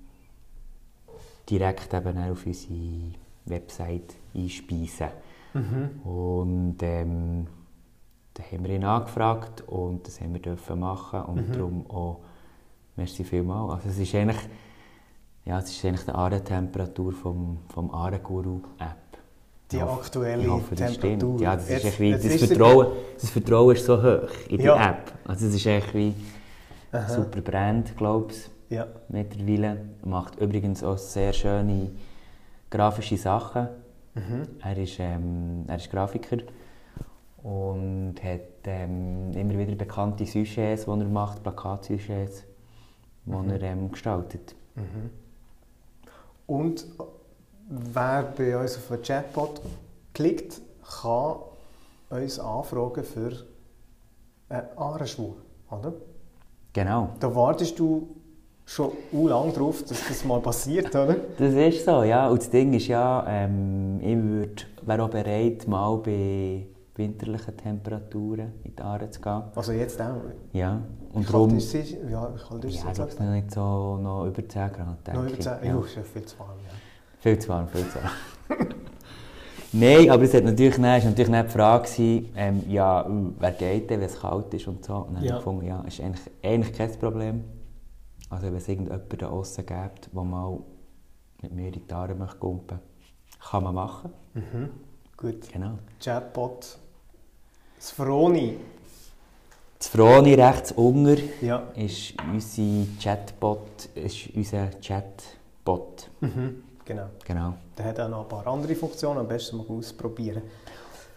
direkt 1.50 1.94
eben 1.94 2.18
auch 2.18 2.32
auf 2.32 2.46
unsere 2.46 2.74
Website 3.46 4.16
einspeisen. 4.36 5.08
Mhm. 5.54 6.02
Und 6.10 6.78
ähm, 6.82 7.48
da 8.34 8.44
haben 8.44 8.64
wir 8.66 8.76
ihn 8.76 8.84
angefragt 8.84 9.64
und 9.68 10.06
das 10.08 10.20
haben 10.22 10.34
wir 10.34 10.42
dürfen 10.42 10.80
machen 10.80 11.22
und 11.24 11.50
Mhm. 11.50 11.54
darum 11.54 11.90
auch 11.90 12.20
merci 12.96 13.24
vielmals. 13.24 13.74
Also 13.76 13.90
es 13.90 13.98
ist 14.00 14.14
eigentlich, 14.16 14.38
ja, 15.46 15.60
es 15.60 15.72
ist 15.72 15.84
eigentlich 15.86 16.06
die 16.06 16.12
Aarentemperatur 16.12 17.14
vom, 17.14 17.60
vom 17.70 17.90
Aare-Guru-App. 17.92 18.98
Die 19.72 19.82
aktuelle 19.82 20.50
hoffe, 20.50 20.76
das 20.76 20.94
Temperatur. 20.98 21.36
Stimmt. 21.38 21.42
Ja, 21.42 21.56
das, 21.56 21.70
Jetzt- 21.70 21.86
ist 21.86 22.00
wie, 22.00 22.12
das, 22.12 22.24
ist 22.26 22.46
Vertrauen, 22.46 22.88
das 23.20 23.30
Vertrauen 23.30 23.76
ist 23.76 23.86
so 23.86 23.98
hoch 24.02 24.30
in 24.50 24.58
die 24.60 24.64
Ja. 24.64 24.90
App. 24.92 25.12
Also 25.26 25.48
es 25.48 25.56
ist 25.56 25.66
echt 25.66 25.94
wie 25.94 26.14
Aha. 26.92 27.08
super 27.10 27.42
Brand, 27.42 27.96
glaube 27.98 28.32
ich, 28.32 28.50
Ja. 28.70 28.88
mittlerweile. 29.10 29.78
Er 30.02 30.08
macht 30.08 30.40
übrigens 30.40 30.84
auch 30.84 30.98
sehr 30.98 31.34
schöne 31.34 31.92
grafische 32.70 33.18
Sachen. 33.18 33.68
Mhm. 34.16 34.48
Er 34.62 34.78
ist, 34.78 34.98
ähm, 35.00 35.64
er 35.68 35.76
ist 35.78 35.90
Grafiker 35.90 36.38
und 37.44 38.16
hat 38.24 38.42
ähm, 38.66 39.32
immer 39.34 39.58
wieder 39.58 39.76
bekannte 39.76 40.26
Sujets, 40.26 40.86
die 40.86 40.90
er 40.90 40.96
macht, 40.98 41.44
Plakatsujets, 41.44 42.44
die 43.26 43.32
Mhm. 43.32 43.50
er 43.50 43.62
ähm, 43.62 43.92
gestaltet. 43.92 44.56
Mhm. 44.76 45.10
Und 46.48 46.86
wer 47.70 48.24
bei 48.38 48.58
uns 48.58 48.78
auf 48.78 48.88
den 48.90 49.02
Chatbot 49.02 49.62
klickt, 50.14 50.62
kann 51.02 51.36
uns 52.10 52.40
anfragen 52.40 53.04
für 53.04 53.32
einen 54.50 54.68
Ahrenschwur, 54.78 55.36
oder? 55.70 55.94
Genau. 56.74 57.10
Da 57.20 57.34
wartest 57.36 57.78
du 57.80 58.08
schon 58.70 58.92
u 59.14 59.28
lang 59.30 59.54
drauf, 59.54 59.82
dass 59.84 60.08
das 60.08 60.26
mal 60.26 60.40
passiert, 60.42 60.94
oder? 60.94 61.16
Das 61.38 61.54
ist 61.54 61.86
so, 61.86 62.04
ja. 62.04 62.28
Und 62.30 62.40
das 62.40 62.50
Ding 62.50 62.74
ist 62.74 62.88
ja, 62.88 63.26
ähm, 63.28 64.00
ich 64.02 64.18
würd, 64.18 64.68
wäre 64.86 65.04
auch 65.04 65.10
bereit, 65.10 65.66
mal 65.68 65.98
bei 65.98 66.68
winterlichen 66.96 67.56
Temperaturen 67.56 68.54
in 68.64 68.76
die 68.76 68.82
Aare 68.82 69.10
zu 69.10 69.22
gehen. 69.22 69.44
Also 69.56 69.72
jetzt 69.72 70.02
auch. 70.02 70.16
Ja. 70.52 70.82
Und 71.14 71.28
Wie 71.28 71.32
kalt 71.32 71.54
ist 71.54 71.74
es? 71.76 71.92
Ja, 71.92 72.30
wie 72.34 72.40
kalt 72.50 72.66
ist 72.66 72.76
es 72.76 72.84
Ja, 72.84 72.92
ich 72.92 72.98
jetzt? 72.98 73.18
glaube, 73.18 73.32
nicht 73.32 73.52
so 73.54 73.98
noch 73.98 74.26
über 74.26 74.48
10 74.48 74.72
Grad. 74.74 75.08
denke 75.08 75.20
Noch 75.22 75.28
über 75.28 75.34
ich. 75.38 75.40
10? 75.42 75.52
Ja. 75.64 75.64
Ja, 75.64 75.80
ist 75.80 75.96
ja 75.96 76.02
viel 76.04 76.26
zu 76.26 76.40
warm. 76.40 76.50
Ja. 76.66 76.74
Viel 77.20 77.40
zu 77.40 77.50
warm, 77.50 77.68
viel 77.70 77.86
zu 77.88 77.96
warm. 77.96 78.68
Nein, 79.74 80.10
aber 80.10 80.24
es 80.24 80.34
hat 80.34 80.44
natürlich, 80.46 80.78
nein, 80.78 81.02
war 81.04 81.10
natürlich 81.10 81.30
nicht 81.30 81.46
die 81.46 81.50
Frage, 81.52 81.88
ähm, 82.36 82.64
ja, 82.70 83.06
wer 83.38 83.52
geht 83.52 83.90
denn, 83.90 84.00
wenn 84.00 84.08
es 84.08 84.20
kalt 84.20 84.54
ist 84.54 84.68
und 84.68 84.84
so. 84.84 84.96
Und 84.96 85.16
dann 85.16 85.24
Ja. 85.24 85.32
habe 85.32 85.40
ich 85.40 85.46
gefunden, 85.46 85.68
ja, 85.68 85.82
ist 85.86 86.00
eigentlich, 86.02 86.22
eigentlich 86.42 86.74
kein 86.78 86.92
Problem. 87.00 87.44
Also 88.30 88.48
wenn 88.48 88.56
es 88.56 88.68
irgendjemanden 88.68 89.18
da 89.20 89.28
aussen 89.30 89.66
gibt, 89.66 90.10
der 90.14 90.24
mal 90.24 90.60
mit 91.42 91.52
mir 91.54 91.68
in 91.68 91.74
die 91.88 91.94
Aare 91.94 92.16
möchte 92.16 92.38
gumpen, 92.38 92.80
kann 93.40 93.64
man 93.64 93.76
machen. 93.76 94.12
Mhm. 94.34 94.70
Gut. 95.16 95.52
Genau. 95.52 95.78
Chatbot. 96.00 96.78
Das 97.78 97.92
Froni. 97.92 98.58
Das 99.80 99.88
Froni 99.90 100.34
rechts 100.34 100.72
unten 100.72 101.18
Ja. 101.42 101.64
ist 101.76 102.14
unser 102.28 102.88
Chatbot, 103.00 103.86
ist 103.96 104.30
unser 104.36 104.70
Chatbot. 104.82 106.10
Mhm. 106.20 106.64
Genau. 106.84 107.08
Genau. 107.26 107.54
Der 107.78 107.86
hat 107.86 108.00
auch 108.00 108.10
noch 108.10 108.22
ein 108.24 108.28
paar 108.28 108.48
andere 108.48 108.76
Funktionen, 108.76 109.20
am 109.20 109.28
besten 109.28 109.58
mal 109.58 109.66
ausprobieren. 109.68 110.42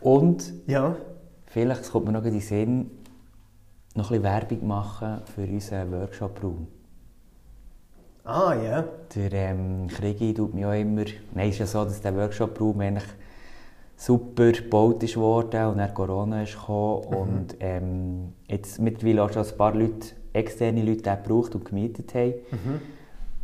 Und 0.00 0.52
Ja. 0.66 0.96
Vielleicht 1.46 1.90
kommt 1.90 2.06
mir 2.06 2.12
noch 2.12 2.24
in 2.24 2.32
den 2.32 2.40
Sinn, 2.40 2.90
noch 3.96 4.10
ein 4.12 4.20
bisschen 4.20 4.22
Werbung 4.22 4.66
machen 4.68 5.22
für 5.34 5.42
unseren 5.42 5.90
Workshop-Raum. 5.92 6.68
Ah, 8.24 8.54
ja. 8.54 8.84
Der 9.14 9.32
ähm, 9.32 9.88
Krigi 9.88 10.34
tut 10.34 10.54
mir 10.54 10.68
auch 10.68 10.72
immer... 10.74 11.04
Nein, 11.34 11.48
es 11.48 11.54
ist 11.54 11.58
ja 11.60 11.66
so, 11.66 11.84
dass 11.84 12.00
der 12.00 12.14
Workshop-Raum 12.16 12.80
eigentlich 12.80 13.08
super 13.96 14.52
gebaut 14.52 15.02
ist 15.02 15.16
worden 15.16 15.66
und 15.66 15.78
dann 15.78 15.92
Corona 15.92 16.42
ist 16.42 16.54
gekommen 16.54 17.04
Mhm. 17.10 17.16
und 17.16 17.56
ähm, 17.60 18.32
jetzt 18.48 18.80
mittlerweile 18.80 19.24
auch 19.24 19.32
schon 19.32 19.44
ein 19.44 19.56
paar 19.56 19.74
Leute, 19.74 20.08
externe 20.32 20.82
Leute 20.82 21.02
den 21.02 21.22
gebraucht 21.22 21.54
und 21.54 21.64
gemietet 21.64 22.14
haben. 22.14 22.34
Mhm. 22.50 22.80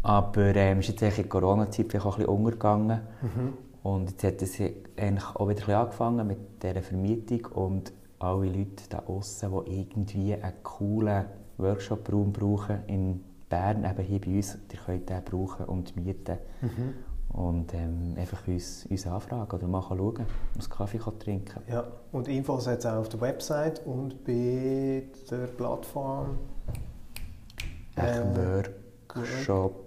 Aber 0.03 0.55
ähm, 0.57 0.81
ist 0.81 0.89
jetzt 0.89 1.03
in 1.03 1.11
der 1.15 1.25
Corona-Zeit 1.25 1.87
vielleicht 1.91 2.07
auch 2.07 2.17
ein 2.19 2.25
bisschen 2.25 2.35
untergegangen. 2.37 3.01
Mhm. 3.23 3.53
Und 3.83 4.11
jetzt 4.11 4.25
hat 4.25 4.43
es 4.43 4.61
eigentlich 4.61 5.27
auch 5.35 5.41
wieder 5.49 5.51
ein 5.51 5.55
bisschen 5.57 5.75
angefangen 5.75 6.27
mit 6.27 6.39
dieser 6.63 6.83
Vermietung 6.83 7.45
und 7.53 7.93
alle 8.19 8.47
Leute 8.47 8.85
da 8.89 9.03
außen, 9.07 9.51
die 9.67 9.81
irgendwie 9.81 10.35
einen 10.35 10.53
coolen 10.63 11.25
Workshop-Raum 11.59 12.33
brauchen 12.33 12.79
in 12.87 13.23
Bern, 13.49 13.85
eben 13.85 14.03
hier 14.05 14.21
bei 14.21 14.37
uns, 14.37 14.59
die 14.71 14.77
könnt 14.77 15.09
den 15.09 15.23
brauchen 15.25 15.67
und 15.67 15.97
mieten. 15.97 16.39
Mhm. 16.61 16.95
Und 17.29 17.75
ähm, 17.75 18.15
einfach 18.17 18.47
uns, 18.47 18.87
uns 18.89 19.07
anfragen 19.07 19.51
oder 19.51 19.67
mal 19.67 19.83
schauen, 19.83 20.17
einen 20.19 20.71
Kaffee 20.71 21.01
trinken. 21.19 21.61
Ja. 21.69 21.85
Und 22.13 22.29
Infos 22.29 22.67
hat 22.67 22.79
es 22.79 22.87
auch 22.87 22.97
auf 22.97 23.09
der 23.09 23.21
Website 23.21 23.85
und 23.85 24.25
bei 24.25 25.03
der 25.31 25.47
Plattform 25.49 26.39
Echt 27.97 28.19
Äh, 28.19 28.63
Workshop, 29.15 29.87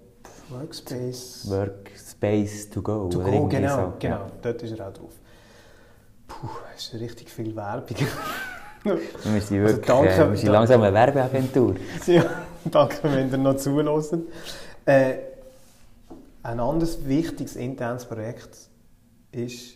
Workspace. 0.50 1.46
Workspace 1.50 2.70
to 2.70 2.82
go. 2.82 3.08
To 3.10 3.20
go, 3.20 3.48
genau, 3.48 3.76
so. 3.76 3.94
genau. 4.00 4.16
Ja. 4.16 4.32
Dort 4.42 4.64
ist 4.64 4.80
er 4.80 4.88
auch 4.88 4.94
drauf. 4.94 5.14
Puh, 6.28 6.48
es 6.76 6.94
ist 6.94 7.00
richtig 7.02 7.30
viel 7.30 7.56
Werbung. 7.56 7.96
Wir 8.84 8.98
sind, 8.98 9.26
Also 9.26 9.52
wirklich, 9.52 9.86
danke, 9.86 10.10
äh, 10.10 10.30
wir 10.30 10.38
sind 10.38 10.50
langsam 10.52 10.82
eine 10.82 10.94
Werbeagentur. 10.94 11.76
ja, 12.08 12.24
danke, 12.66 12.98
wenn 13.04 13.32
ihr 13.32 13.38
noch 13.38 13.56
zuhört. 13.58 14.14
Äh, 14.86 15.14
ein 16.44 16.60
anderes 16.60 17.06
wichtiges 17.08 17.56
internes 17.56 18.06
Projekt 18.06 18.58
ist 19.32 19.76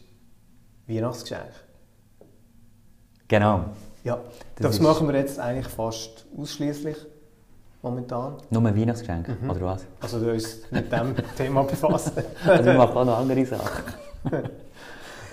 Weihnachtsgeschenk. 0.87 1.51
Genau. 3.27 3.65
Ja, 4.03 4.19
das, 4.55 4.77
das 4.77 4.79
machen 4.79 5.07
wir 5.07 5.15
jetzt 5.17 5.39
eigentlich 5.39 5.67
fast 5.67 6.25
ausschließlich 6.37 6.97
momentan. 7.81 8.37
Nur 8.49 8.63
Weihnachtsgeschenke, 8.63 9.37
mhm. 9.39 9.49
oder 9.49 9.61
was? 9.61 9.85
Also 10.01 10.21
wir 10.21 10.33
uns 10.33 10.59
mit 10.71 10.91
dem 10.91 11.15
Thema 11.37 11.63
befassen. 11.63 12.23
also 12.45 12.65
wir 12.65 12.73
machen 12.73 12.97
auch 12.97 13.05
noch 13.05 13.17
andere 13.17 13.45
Sachen. 13.45 13.93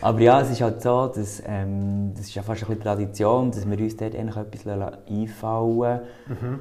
Aber 0.03 0.21
ja, 0.21 0.41
es 0.41 0.51
ist 0.51 0.63
halt 0.63 0.81
so, 0.81 1.09
dass, 1.09 1.43
ähm, 1.45 2.13
das 2.15 2.27
ist 2.27 2.35
ja 2.35 2.43
fast 2.43 2.63
ein 2.63 2.69
bisschen 2.69 2.83
Tradition, 2.83 3.51
dass 3.51 3.69
wir 3.69 3.79
uns 3.79 3.97
dort 3.97 4.15
eigentlich 4.15 4.37
etwas 4.37 4.93
einfallen 5.09 6.01
mhm. 6.27 6.61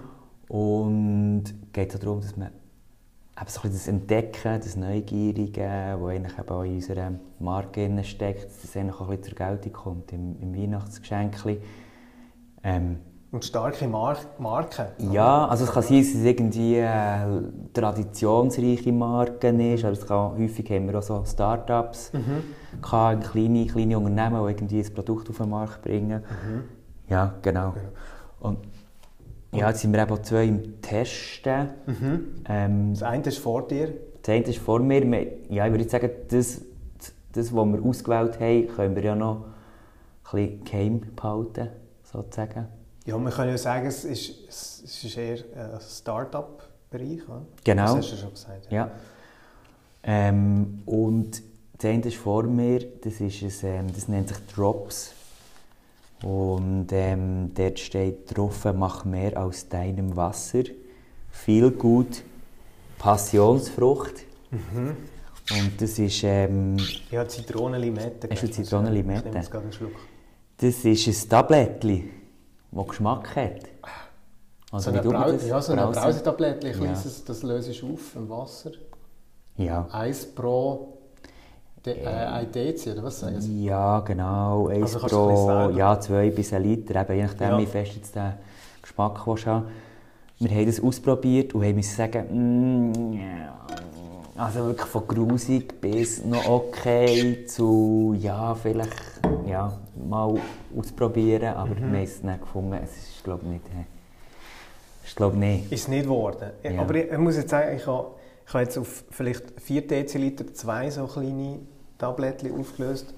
Und 0.50 1.44
es 1.46 1.72
geht 1.72 1.96
auch 1.96 2.00
darum, 2.00 2.22
dass 2.22 2.36
wir 2.36 2.48
eben 2.48 3.48
so 3.48 3.62
das 3.64 3.88
Entdecken, 3.88 4.60
das 4.60 4.76
Neugierige, 4.76 5.62
das 5.62 6.10
eigentlich 6.10 6.38
eben 6.38 6.50
auch 6.50 6.64
in 6.64 6.76
unserer 6.76 7.12
Marke 7.40 8.04
steckt, 8.04 8.46
dass 8.46 8.62
das 8.62 8.76
eigentlich 8.76 8.96
auch 8.96 9.10
ein 9.10 9.18
bisschen 9.18 9.38
zur 9.38 9.48
Geltung 9.48 9.72
kommt 9.74 10.12
im, 10.12 10.36
im 10.42 10.56
Weihnachtsgeschenk. 10.56 11.36
Ähm, 12.64 12.98
und 13.32 13.46
starke 13.46 13.88
Mar 13.88 14.18
Marken? 14.40 14.88
Ja, 15.12 15.48
also 15.48 15.66
es 15.66 15.72
kann 15.72 15.84
sein, 15.84 16.00
dass 16.00 16.08
es 16.08 16.24
irgendwie 16.24 16.80
eine 16.80 17.54
traditionsreiche 17.72 18.92
Marken 18.92 19.60
ist, 19.60 19.84
aber 19.84 19.94
es 19.94 20.08
kann, 20.08 20.36
häufig 20.36 20.68
haben 20.72 20.88
wir 20.88 20.98
auch 20.98 21.04
so 21.04 21.24
Start-ups, 21.24 22.12
mhm. 22.14 22.82
kleine, 22.82 23.68
kleine 23.68 24.00
Unternehmen, 24.00 24.44
die 24.48 24.52
irgendwie 24.52 24.80
ein 24.84 24.94
Produkt 24.96 25.30
auf 25.30 25.38
den 25.38 25.50
Markt 25.52 25.84
bringen. 25.84 26.24
Mhm. 26.24 26.64
Ja, 27.08 27.36
genau. 27.44 27.74
genau. 27.74 27.90
Und 28.40 28.58
ja, 29.52 29.70
jetzt 29.70 29.82
sind 29.82 29.94
wir 29.94 30.02
eben 30.02 30.24
zwei 30.24 30.46
im 30.46 30.82
Testen. 30.82 31.70
Mhm. 31.86 32.36
Ähm, 32.48 32.94
das 32.94 33.04
eine 33.04 33.24
ist 33.24 33.40
vor 33.40 33.68
dir? 33.68 33.94
Das 34.22 34.36
eine 34.36 34.46
ist 34.46 34.60
vor 34.60 34.80
mir. 34.80 35.28
Ja, 35.50 35.66
ich 35.66 35.72
würde 35.72 35.90
sagen, 35.90 36.10
das, 36.30 36.62
das, 37.32 37.54
was 37.56 37.66
wir 37.66 37.84
ausgewählt 37.84 38.40
haben, 38.40 38.68
können 38.68 38.96
wir 38.96 39.04
ja 39.04 39.16
noch 39.16 39.46
ein 40.32 40.32
bisschen 40.32 40.64
geheim 40.64 41.02
behalten, 41.16 41.70
sozusagen. 42.04 42.68
Ja, 43.06 43.18
man 43.18 43.34
kann 43.34 43.48
ja 43.48 43.58
sagen, 43.58 43.88
es 43.88 44.06
ist, 44.06 44.48
es 44.50 45.04
ist 45.04 45.18
eher 45.18 45.40
ein 45.56 45.80
Start-up-Bereich. 45.82 47.22
Genau. 47.64 47.84
Das 47.84 47.98
hast 47.98 48.12
du 48.12 48.18
schon 48.18 48.32
gesagt. 48.32 48.72
Ja. 48.72 48.78
ja. 48.78 48.92
Ähm, 50.04 50.84
und 50.86 51.42
das 51.78 51.90
eine 51.90 52.04
ist 52.04 52.18
vor 52.18 52.44
mir, 52.44 52.86
das, 53.02 53.20
ist 53.20 53.64
ein, 53.64 53.88
ähm, 53.88 53.88
das 53.94 54.08
nennt 54.08 54.30
sich 54.30 54.38
Drops. 54.54 55.14
Und 56.24 56.88
ähm, 56.92 57.52
dort 57.54 57.80
steht 57.80 58.36
drauf, 58.38 58.66
mach 58.74 59.06
mehr 59.06 59.42
aus 59.42 59.70
deinem 59.70 60.16
Wasser. 60.16 60.64
Viel 61.30 61.72
gut, 61.72 62.24
Passionsfrucht. 62.98 64.16
Mhm. 64.52 64.98
Und 65.52 65.82
das 65.82 65.98
ist... 65.98 66.24
Ähm, 66.24 66.78
ja, 67.10 67.28
Zitronenlimette. 67.28 68.30
Hast 68.30 68.44
du 68.44 68.52
Zitronenlimette? 68.52 69.32
Das 70.58 70.86
ist 70.86 71.26
ein 71.26 71.30
Tablettchen 71.30 72.10
der 72.72 72.84
Geschmack 72.84 73.36
hat. 73.36 73.70
Also 74.72 74.92
so 74.92 75.00
eine, 75.00 75.10
Brau 75.10 75.32
ja, 75.32 75.62
so 75.62 75.74
eine 75.74 75.88
Brausetablettchen, 75.88 76.84
ja. 76.84 76.92
das, 76.92 77.24
das 77.24 77.42
löse 77.42 77.72
ich 77.72 77.84
auf 77.84 78.16
im 78.16 78.30
Wasser. 78.30 78.72
Ja. 79.58 79.88
Eins 79.92 80.26
pro 80.28 80.99
De, 81.86 81.94
äh, 81.94 82.08
ein 82.08 82.52
Dezi, 82.52 82.92
oder 82.92 83.04
was 83.04 83.20
sagen 83.20 83.40
Sie? 83.40 83.66
Ja, 83.66 84.02
genau. 84.02 84.68
Eins 84.68 84.96
also 84.96 85.08
pro 85.08 85.70
ja, 85.70 86.00
zwei 86.00 86.30
bis 86.30 86.54
ein 86.54 86.64
Liter, 86.64 87.02
eben, 87.02 87.16
je 87.16 87.24
nachdem, 87.24 87.50
ja. 87.50 87.58
wie 87.58 87.66
fest 87.66 87.96
jetzt 87.96 88.16
der 88.16 88.38
Geschmack 88.82 89.26
willst 89.26 89.46
haben 89.46 89.68
Wir 90.40 90.50
haben 90.50 90.66
das 90.66 90.82
ausprobiert 90.82 91.54
und 91.54 91.62
müssen 91.76 91.96
sagen, 91.96 92.92
mm, 92.92 93.14
yeah. 93.14 93.54
also 94.36 94.66
wirklich 94.66 94.88
von 94.88 95.08
grusig 95.08 95.80
bis 95.80 96.24
noch 96.26 96.48
okay 96.50 97.46
zu, 97.46 98.16
ja, 98.20 98.56
vielleicht 98.56 99.20
ja, 99.48 99.74
mal 100.08 100.36
ausprobieren, 100.78 101.56
aber 101.56 101.76
mhm. 101.76 101.80
wir 101.80 102.00
haben 102.00 102.04
es 102.04 102.24
nicht 102.24 102.42
gefunden. 102.42 102.80
Es 102.84 102.98
ist, 102.98 103.24
glaube 103.24 103.42
ich, 103.46 103.52
nicht. 103.52 103.66
Äh, 103.66 105.06
ist, 105.06 105.16
glaube 105.16 105.38
nicht. 105.38 105.72
Ist 105.72 105.90
nicht 105.90 106.04
geworden. 106.04 106.52
Ja. 106.64 106.82
Aber 106.82 106.96
ich, 106.96 107.12
ich, 107.12 107.18
muss 107.18 107.36
jetzt 107.36 107.50
sagen, 107.50 107.76
ich 107.76 107.86
habe, 107.88 108.08
ich 108.50 108.54
habe 108.56 108.64
jetzt 108.64 108.80
auf 108.80 109.04
vielleicht 109.12 109.62
4 109.62 109.86
Deziliter 109.86 110.52
zwei 110.56 110.90
so 110.90 111.06
kleine 111.06 111.60
Tabletten 112.00 112.60
aufgelöst. 112.60 113.14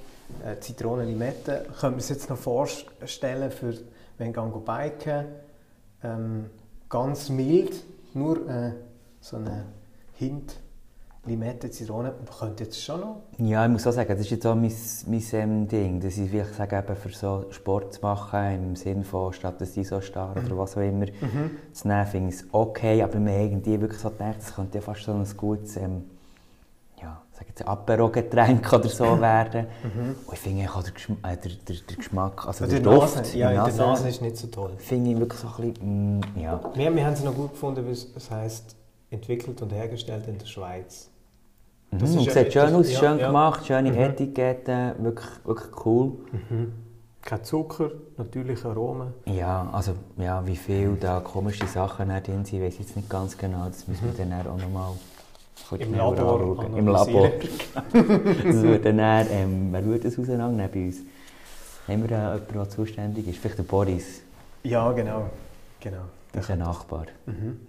Äh, 0.46 0.60
Zitronen, 0.60 1.08
Limette. 1.08 1.68
Können 1.80 1.94
wir 1.94 1.98
uns 2.00 2.10
jetzt 2.10 2.30
noch 2.30 2.38
vorstellen, 2.38 3.50
für, 3.50 3.74
wenn 4.18 4.36
wir 4.36 4.60
biken, 4.60 5.28
ähm, 6.04 6.50
ganz 6.90 7.30
mild, 7.30 7.82
nur 8.14 8.46
äh, 8.50 8.74
so 9.22 9.38
eine 9.38 9.68
Hint 10.16 10.54
Limette, 11.26 11.70
Zitrone, 11.70 12.14
könnte 12.40 12.64
jetzt 12.64 12.84
schon 12.84 13.00
noch? 13.00 13.18
Ja, 13.38 13.64
ich 13.64 13.72
muss 13.72 13.86
auch 13.86 13.92
sagen, 13.92 14.10
das 14.10 14.22
ist 14.22 14.32
jetzt 14.32 14.48
auch 14.48 14.56
mein, 14.56 14.74
mein 15.06 15.24
ähm, 15.34 15.68
Ding, 15.68 16.00
dass 16.00 16.18
ich 16.18 16.32
sage, 16.58 16.76
eben 16.76 16.96
für 16.96 17.10
so 17.10 17.46
Sport 17.52 17.94
zu 17.94 18.02
machen, 18.02 18.56
im 18.56 18.76
Sinne 18.76 19.04
von 19.04 19.32
statt 19.32 19.56
das 19.60 19.78
Isostar 19.78 20.36
mhm. 20.36 20.48
oder 20.48 20.58
was 20.58 20.76
auch 20.78 20.82
immer 20.82 21.06
mhm. 21.06 21.58
zu 21.74 21.88
nehmen, 21.88 22.08
finde 22.08 22.30
ich 22.30 22.36
es 22.36 22.46
okay, 22.52 23.04
aber 23.04 23.20
mir 23.20 23.40
irgendwie 23.40 23.80
wirklich 23.80 24.02
so 24.02 24.10
gedacht, 24.10 24.38
das 24.40 24.56
könnte 24.56 24.80
ja 24.80 24.82
fast 24.82 25.04
so 25.04 25.14
ein 25.14 25.28
gutes 25.38 25.78
ähm, 25.78 26.06
ja, 27.00 27.22
sag 27.34 27.48
jetzt 27.50 27.68
Apero-Getränk 27.68 28.74
oder 28.74 28.90
so 28.90 29.04
werden. 29.22 29.68
Mhm. 29.84 30.16
Und 30.26 30.34
ich 30.34 30.40
finde 30.40 30.74
auch 30.74 30.82
der, 30.82 30.92
Geschm 30.92 31.14
äh, 31.22 31.38
der, 31.38 31.52
der, 31.52 31.76
der, 31.88 31.98
Geschmack, 31.98 32.48
also 32.48 32.66
der, 32.66 32.80
der 32.80 32.94
Duft, 32.94 33.18
Nase, 33.18 33.38
ja, 33.38 33.52
Nase, 33.54 33.78
der 33.78 33.86
Nase 33.86 34.10
ist 34.10 34.22
nicht 34.24 34.38
so 34.38 34.48
toll. 34.48 34.72
Finde 34.78 35.12
ich 35.12 35.20
wirklich 35.20 35.40
so 35.40 35.48
ein 35.50 35.72
bisschen, 35.72 36.18
mm, 36.18 36.40
ja. 36.40 36.60
Wir, 36.74 36.96
wir 36.96 37.06
haben 37.06 37.14
es 37.14 37.24
noch 37.24 37.36
gut 37.36 37.52
gefunden, 37.52 37.86
weil 37.86 37.92
es 37.92 38.32
heisst, 38.32 38.76
entwickelt 39.12 39.62
und 39.62 39.72
hergestellt 39.72 40.28
in 40.28 40.40
der 40.40 40.48
Schweiz. 40.48 41.11
Das 41.92 42.16
mhm, 42.16 42.22
sieht 42.22 42.54
schön 42.54 42.74
aus, 42.74 42.92
schön 42.92 43.20
ja. 43.20 43.28
gemacht, 43.28 43.66
schöne 43.66 43.92
mhm. 43.92 43.98
Etikette, 43.98 44.96
wirklich, 45.00 45.30
wirklich 45.44 45.86
cool. 45.86 46.14
Mhm. 46.32 46.74
Kein 47.22 47.44
Zucker, 47.44 47.92
natürliche 48.18 48.68
Aromen. 48.68 49.14
Ja, 49.26 49.70
also 49.72 49.94
ja, 50.18 50.46
wie 50.48 50.56
viele 50.56 50.96
da 50.96 51.20
komische 51.20 51.68
Sachen 51.68 52.10
drin 52.10 52.46
sind, 52.46 52.64
weiß 52.64 52.74
ich 52.74 52.80
jetzt 52.80 52.96
nicht 52.96 53.10
ganz 53.10 53.38
genau. 53.38 53.68
Das 53.68 53.88
müssen 53.88 54.06
wir 54.06 54.26
mhm. 54.26 54.32
dann 54.32 54.48
auch 54.48 54.58
nochmal 54.58 54.92
im 55.78 55.94
Labor 55.94 56.60
anschauen. 56.60 56.78
Im 56.78 56.88
Labor. 56.88 57.32
das 57.94 58.56
würde 58.56 58.94
dann, 58.94 59.28
ähm, 59.30 59.68
wer 59.72 59.86
würde 59.86 60.10
das 60.10 60.18
auseinandernehmen 60.18 60.72
bei 60.72 60.86
uns? 60.86 60.98
Haben 61.88 62.02
wir 62.02 62.10
da 62.10 62.34
jemanden, 62.34 62.54
der 62.54 62.70
zuständig 62.70 63.28
ist? 63.28 63.40
Vielleicht 63.40 63.58
der 63.58 63.64
Boris? 63.64 64.22
Ja, 64.64 64.92
genau. 64.94 65.30
genau. 65.80 66.04
Das 66.32 66.46
ist 66.46 66.52
ein 66.52 66.60
Nachbar. 66.60 67.06
Mhm. 67.26 67.60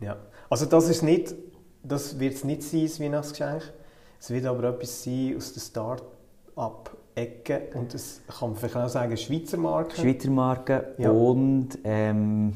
Ja. 0.00 0.16
Also 0.50 0.66
das 0.66 0.88
ist 0.88 1.02
nicht 1.02 1.34
das 1.82 2.18
wird 2.18 2.34
es 2.34 2.44
nicht 2.44 2.62
sein, 2.62 2.84
das 2.84 3.00
Weihnachtsgeschenk. 3.00 3.72
Es 4.20 4.30
wird 4.30 4.46
aber 4.46 4.64
etwas 4.64 5.02
sein 5.02 5.34
aus 5.36 5.52
der 5.52 5.60
Start-up-Ecke 5.60 7.70
und 7.74 7.94
es 7.94 8.20
kann 8.28 8.50
man 8.50 8.58
vielleicht 8.58 8.76
auch 8.76 8.88
sagen, 8.88 9.16
Schweizer 9.16 9.56
Marke. 9.56 9.96
Schweizer 9.96 10.30
Marke 10.30 10.94
ja. 10.98 11.10
und 11.10 11.78
ähm, 11.82 12.54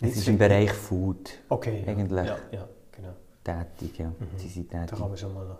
es 0.00 0.16
ist 0.16 0.28
im 0.28 0.38
Bereich 0.38 0.72
Food. 0.72 1.30
Okay. 1.48 1.84
Eigentlich. 1.86 2.26
Ja, 2.26 2.36
ja, 2.50 2.68
genau. 2.90 3.14
Tätig, 3.44 3.98
ja. 3.98 4.08
Mhm. 4.08 4.14
Sie 4.36 4.48
sind 4.48 4.70
tätig. 4.70 4.90
Da 4.90 4.96
kann 4.96 5.08
man 5.08 5.16
schon 5.16 5.34
mal 5.34 5.46
noch, 5.46 5.58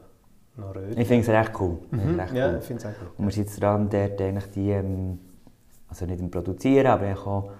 noch 0.57 0.75
reden. 0.75 0.99
Ich 0.99 1.07
finde 1.07 1.23
es 1.23 1.29
recht 1.29 1.53
cool. 1.61 1.79
Mhm. 1.91 2.19
Recht 2.19 2.35
ja, 2.35 2.59
ich 2.59 2.65
finde 2.65 2.83
es 2.83 2.87
auch 2.87 3.01
cool. 3.01 3.11
Und 3.19 3.27
wir 3.27 3.33
sind 3.33 3.61
dran, 3.61 3.89
dort 3.91 4.21
eigentlich 4.21 4.51
die, 4.53 4.71
ähm, 4.71 5.19
also 5.89 6.07
nicht 6.07 6.21
im 6.21 6.31
Produzieren, 6.31 6.87
aber 6.87 7.13
auch 7.13 7.51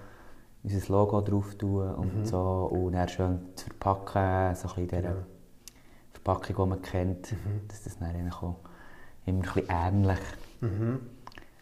unser 0.63 0.93
Logo 0.93 1.21
drauf 1.21 1.55
tun 1.55 1.93
und 1.95 2.19
mhm. 2.19 2.25
so 2.25 2.69
und 2.71 2.93
dann 2.93 3.09
schön 3.09 3.39
zu 3.55 3.65
verpacken, 3.65 4.55
so 4.55 4.67
ein 4.69 4.87
bisschen 4.87 5.03
ja. 5.03 5.15
Verpackung, 6.13 6.55
die 6.55 6.69
man 6.69 6.81
kennt, 6.81 7.31
mhm. 7.31 7.67
dass 7.67 7.83
das 7.83 7.97
dann 7.97 8.31
auch 8.31 8.55
immer 9.25 9.39
ein 9.39 9.39
bisschen 9.39 9.69
ähnlich 9.69 10.19
mhm. 10.61 10.99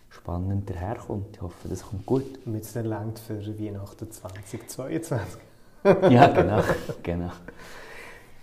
spannend 0.10 0.70
daherkommt. 0.70 1.36
Ich 1.36 1.42
hoffe, 1.42 1.68
das 1.68 1.84
kommt 1.84 2.06
gut. 2.06 2.40
Damit 2.46 2.64
es 2.64 2.74
dann 2.74 3.16
für 3.16 3.60
Weihnachten 3.60 4.12
2022. 4.12 5.42
ja, 6.10 6.28
genau, 6.28 6.62
genau. 7.02 7.32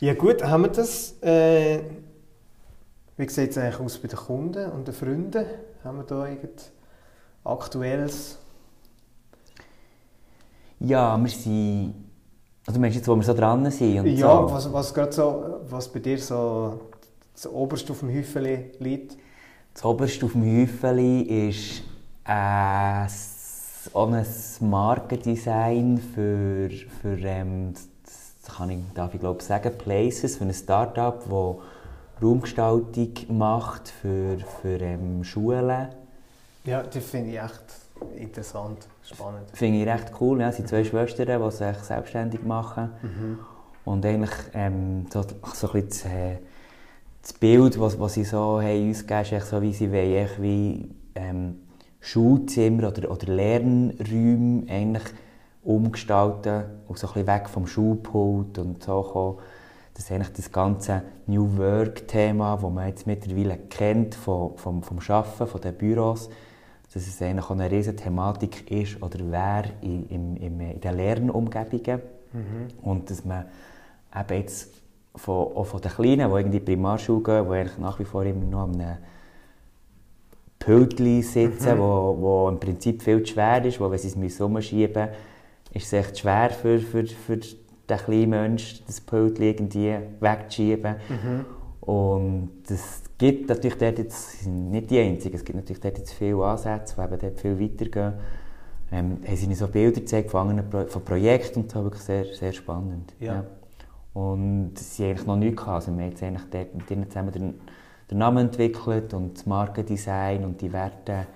Ja 0.00 0.14
gut, 0.14 0.42
haben 0.42 0.64
wir 0.64 0.70
das. 0.70 1.20
Äh, 1.22 1.80
wie 3.18 3.28
sieht 3.28 3.50
es 3.50 3.58
eigentlich 3.58 3.80
aus 3.80 3.98
bei 3.98 4.08
den 4.08 4.18
Kunden 4.18 4.70
und 4.70 4.86
den 4.86 4.94
Freunden? 4.94 5.46
Haben 5.84 5.98
wir 5.98 6.04
da 6.04 6.26
irgend 6.26 6.70
aktuelles 7.44 8.38
ja, 10.80 11.16
wir 11.16 11.30
sind... 11.30 11.94
Also 12.66 12.80
meinst 12.80 12.96
du 12.96 12.98
jetzt, 12.98 13.08
wo 13.08 13.14
wir 13.14 13.22
so 13.22 13.34
dran 13.34 13.70
sind? 13.70 14.00
Und 14.00 14.06
ja, 14.06 14.26
so. 14.26 14.50
was, 14.50 14.72
was, 14.72 14.92
gerade 14.92 15.12
so, 15.12 15.60
was 15.68 15.88
bei 15.88 16.00
dir 16.00 16.18
so 16.18 16.80
das 17.32 17.46
oberste 17.46 17.92
auf 17.92 18.00
dem 18.00 18.12
Häufchen 18.12 18.44
liegt? 18.80 19.16
Das 19.72 19.84
oberste 19.84 20.26
auf 20.26 20.32
dem 20.32 20.42
Häufchen 20.42 21.26
ist 21.28 21.82
äh, 22.24 23.06
auch 23.92 24.10
ein 24.10 24.26
Markendesign 24.60 25.98
für, 25.98 26.70
für 27.00 27.18
ähm, 27.18 27.74
das 28.42 28.56
kann 28.56 28.70
ich, 28.70 28.78
darf 28.94 29.14
ich 29.14 29.20
glaube 29.20 29.42
sagen, 29.42 29.72
Places, 29.78 30.36
für 30.36 30.44
ein 30.44 30.54
Start-up, 30.54 31.24
das 31.24 31.56
Raumgestaltung 32.22 33.12
macht 33.28 33.88
für, 33.88 34.38
für 34.60 34.80
ähm, 34.80 35.22
Schulen. 35.22 35.88
Ja, 36.64 36.82
das 36.82 37.04
finde 37.04 37.30
ich 37.30 37.38
echt 37.38 37.85
Interessant, 38.16 38.86
spannend. 39.02 39.50
Finde 39.52 39.80
ich 39.80 39.86
recht 39.86 40.12
cool. 40.20 40.40
Ja. 40.40 40.48
Es 40.48 40.56
sind 40.56 40.68
zwei 40.68 40.84
Schwestern, 40.84 41.42
die 41.42 41.50
sich 41.50 41.76
selbstständig 41.78 42.42
machen. 42.44 42.90
Mhm. 43.02 43.38
Und 43.84 44.04
eigentlich 44.04 44.34
ähm, 44.52 45.06
so, 45.12 45.22
so 45.22 45.68
ein 45.68 45.84
bisschen 45.84 45.88
das, 45.88 46.04
äh, 46.04 46.38
das 47.22 47.32
Bild, 47.32 47.80
was, 47.80 47.98
was 47.98 48.14
sie 48.14 48.24
so 48.24 48.60
haben, 48.60 48.88
uns 48.88 49.06
gegeben 49.06 49.36
ist 49.36 49.48
so, 49.48 49.62
wie 49.62 49.72
sie 49.72 49.90
wollen, 49.92 50.28
wie 50.38 50.90
ähm, 51.14 51.56
Schulzimmer 52.00 52.88
oder, 52.88 53.10
oder 53.10 53.26
Lernräume 53.26 54.64
eigentlich 54.70 55.04
umgestalten 55.64 56.64
und 56.86 56.98
so 56.98 57.08
ein 57.08 57.14
bisschen 57.14 57.26
weg 57.26 57.48
vom 57.48 57.66
Schulpult 57.66 58.58
und 58.58 58.82
so 58.82 59.02
kommen. 59.02 59.38
Das 59.94 60.04
ist 60.04 60.12
eigentlich 60.12 60.32
das 60.34 60.52
ganze 60.52 61.02
New 61.26 61.56
Work-Thema, 61.56 62.58
das 62.60 62.70
man 62.70 62.86
jetzt 62.86 63.06
mittlerweile 63.06 63.56
kennt 63.56 64.14
vom, 64.14 64.56
vom, 64.56 64.82
vom 64.82 64.98
Arbeiten, 65.08 65.46
von 65.46 65.60
den 65.60 65.74
Büros, 65.74 66.28
dass 66.96 67.06
es 67.06 67.20
eigentlich 67.20 67.50
eine 67.50 67.70
riesige 67.70 67.94
Thematik 67.94 68.70
ist 68.70 69.02
oder 69.02 69.18
wäre 69.30 69.68
in, 69.82 70.06
in, 70.06 70.36
in 70.38 70.80
den 70.80 70.96
Lernumgebungen. 70.96 72.00
Mhm. 72.32 72.68
Und 72.80 73.10
dass 73.10 73.22
man 73.22 73.44
eben 74.18 74.40
jetzt 74.40 74.72
von, 75.14 75.34
auch 75.54 75.66
von 75.66 75.82
den 75.82 75.90
Kleinen, 75.90 76.32
die 76.32 76.40
in 76.40 76.50
die 76.52 76.60
Primarschule 76.60 77.22
gehen, 77.22 77.44
die 77.44 77.54
eigentlich 77.54 77.78
nach 77.78 77.98
wie 77.98 78.04
vor 78.04 78.24
immer 78.24 78.46
noch 78.46 78.62
an 78.62 78.80
einem 78.80 78.96
Pultli 80.58 81.20
sitzen, 81.20 81.74
mhm. 81.74 81.80
wo, 81.80 82.16
wo 82.18 82.48
im 82.48 82.58
Prinzip 82.58 83.02
viel 83.02 83.22
zu 83.22 83.34
schwer 83.34 83.62
ist, 83.62 83.78
wo 83.78 83.90
wenn 83.90 83.98
sie 83.98 84.08
es 84.08 84.40
umschieben 84.40 85.02
müssen, 85.02 85.16
ist 85.74 85.86
es 85.88 85.92
echt 85.92 86.18
schwer 86.20 86.48
für, 86.48 86.78
für, 86.78 87.04
für 87.04 87.36
den 87.36 87.98
kleinen 87.98 88.30
Menschen, 88.30 88.80
das 88.86 89.02
Pult 89.02 89.38
irgendwie 89.38 89.98
wegzuschieben. 90.18 90.96
Mhm. 91.10 91.44
Und 91.82 92.50
es 92.70 93.02
gibt 93.18 93.48
natürlich 93.48 93.78
dort 93.78 93.98
jetzt, 93.98 94.46
nicht 94.46 94.90
die 94.90 94.98
einzigen, 94.98 95.36
es 95.36 95.44
gibt 95.44 95.56
natürlich 95.56 95.80
dort 95.80 95.98
jetzt 95.98 96.12
viele 96.12 96.44
Ansätze, 96.44 96.94
die 96.96 97.02
eben 97.02 97.18
dort 97.18 97.40
viel 97.40 97.60
weitergehen. 97.60 98.12
Ähm, 98.92 99.18
haben 99.26 99.36
sie 99.36 99.54
so 99.54 99.66
Bilder 99.66 100.00
gezeigt 100.00 100.30
von, 100.30 100.48
anderen 100.48 100.70
Pro 100.70 100.86
von 100.86 101.04
Projekten 101.04 101.62
und 101.62 101.72
so, 101.72 101.82
wirklich 101.82 102.02
sehr, 102.02 102.24
sehr 102.24 102.52
spannend. 102.52 103.14
Ja. 103.18 103.34
ja. 103.34 103.44
Und 104.14 104.78
sie 104.78 105.02
haben 105.02 105.10
eigentlich 105.10 105.26
noch 105.26 105.36
nichts 105.36 105.56
gehabt. 105.56 105.74
Also 105.74 105.96
wir 105.96 106.04
haben 106.04 106.10
jetzt 106.10 106.22
eigentlich 106.22 106.50
dort 106.50 106.74
mit 106.74 106.90
ihnen 106.90 107.10
zusammen 107.10 107.32
den, 107.32 107.54
den 108.10 108.18
Namen 108.18 108.46
entwickelt 108.46 109.12
und 109.12 109.38
das 109.38 109.46
Markendesign 109.46 110.44
und 110.44 110.60
die 110.60 110.72
Werte 110.72 111.26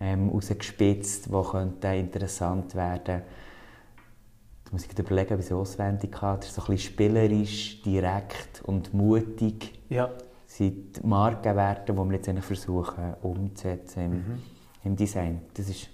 ähm, 0.00 0.28
rausgespitzt, 0.28 1.28
die 1.28 1.98
interessant 1.98 2.74
werden 2.74 3.04
könnten 3.04 3.22
muss 4.72 4.86
ich 4.86 4.98
überlegen, 4.98 5.36
wie 5.36 5.42
es 5.42 5.52
auswendig 5.52 6.14
ist 6.14 6.54
so 6.54 6.62
ein 6.62 6.66
bisschen 6.66 6.78
spielerisch, 6.78 7.82
direkt 7.82 8.62
und 8.64 8.94
mutig. 8.94 9.78
Ja. 9.90 10.10
Sind 10.52 10.98
die 10.98 11.06
Markenwerte, 11.06 11.94
die 11.94 11.98
wir 11.98 12.12
jetzt 12.12 12.44
versuchen 12.44 13.14
umzusetzen 13.22 14.04
im, 14.04 14.12
mhm. 14.12 14.42
im 14.84 14.96
Design. 14.96 15.40
Das 15.54 15.66
ist 15.66 15.88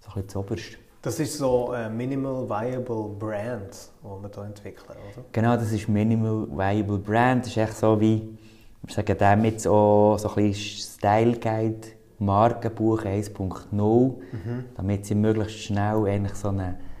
so 0.00 0.08
ein 0.10 0.14
bisschen 0.14 0.26
das 0.26 0.36
Oberste. 0.36 0.76
Das 1.02 1.18
ist 1.18 1.36
so 1.36 1.70
ein 1.70 1.96
Minimal 1.96 2.48
Viable 2.48 3.08
Brand, 3.18 3.70
das 3.70 3.90
wir 4.02 4.30
hier 4.32 4.44
entwickeln, 4.44 4.86
oder? 4.88 5.24
Genau, 5.32 5.56
das 5.56 5.72
ist 5.72 5.88
Minimal 5.88 6.46
Viable 6.48 6.98
Brand. 6.98 7.44
Das 7.44 7.50
ist 7.50 7.56
echt 7.56 7.76
so 7.76 8.00
wie, 8.00 8.38
wir 8.82 8.94
sagen 8.94 9.16
damit 9.18 9.60
so, 9.60 10.16
so 10.16 10.28
ein 10.28 10.34
bisschen 10.34 10.78
Style 10.78 11.38
Guide, 11.40 11.88
Markenbuch 12.20 13.02
1.0, 13.02 13.72
mhm. 13.72 14.64
damit 14.76 15.06
sie 15.06 15.16
möglichst 15.16 15.58
schnell 15.58 16.06
eigentlich 16.06 16.34
so 16.36 16.50
eine 16.50 16.68
äh, 16.68 16.91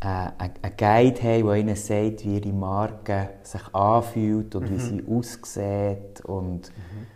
einen 0.00 0.76
Guide 0.76 1.22
haben, 1.22 1.46
der 1.46 1.56
ihnen 1.56 1.76
sagt, 1.76 2.24
wie 2.24 2.38
ihre 2.38 2.52
Marke 2.52 3.30
sich 3.42 3.74
anfühlt 3.74 4.54
und 4.54 4.70
mhm. 4.70 4.74
wie 4.74 4.78
sie 4.78 5.04
aussieht 5.08 6.20
und, 6.24 6.68
mhm. 6.68 7.06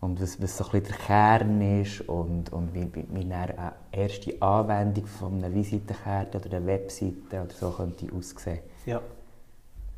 und 0.00 0.20
was, 0.20 0.42
was 0.42 0.56
so 0.56 0.64
ein 0.72 0.82
der 0.82 0.96
Kern 0.96 1.80
ist 1.80 2.00
und, 2.08 2.52
und 2.52 2.74
wie, 2.74 2.90
wie 2.94 3.32
eine 3.32 3.74
erste 3.92 4.42
Anwendung 4.42 5.06
von 5.06 5.38
einer 5.38 5.54
Visitenkarte 5.54 6.38
oder 6.38 6.56
einer 6.56 6.66
Webseite 6.66 7.42
oder 7.42 7.54
so 7.54 7.70
könnte 7.70 8.08
aussehen. 8.12 8.58
Ja, 8.86 9.00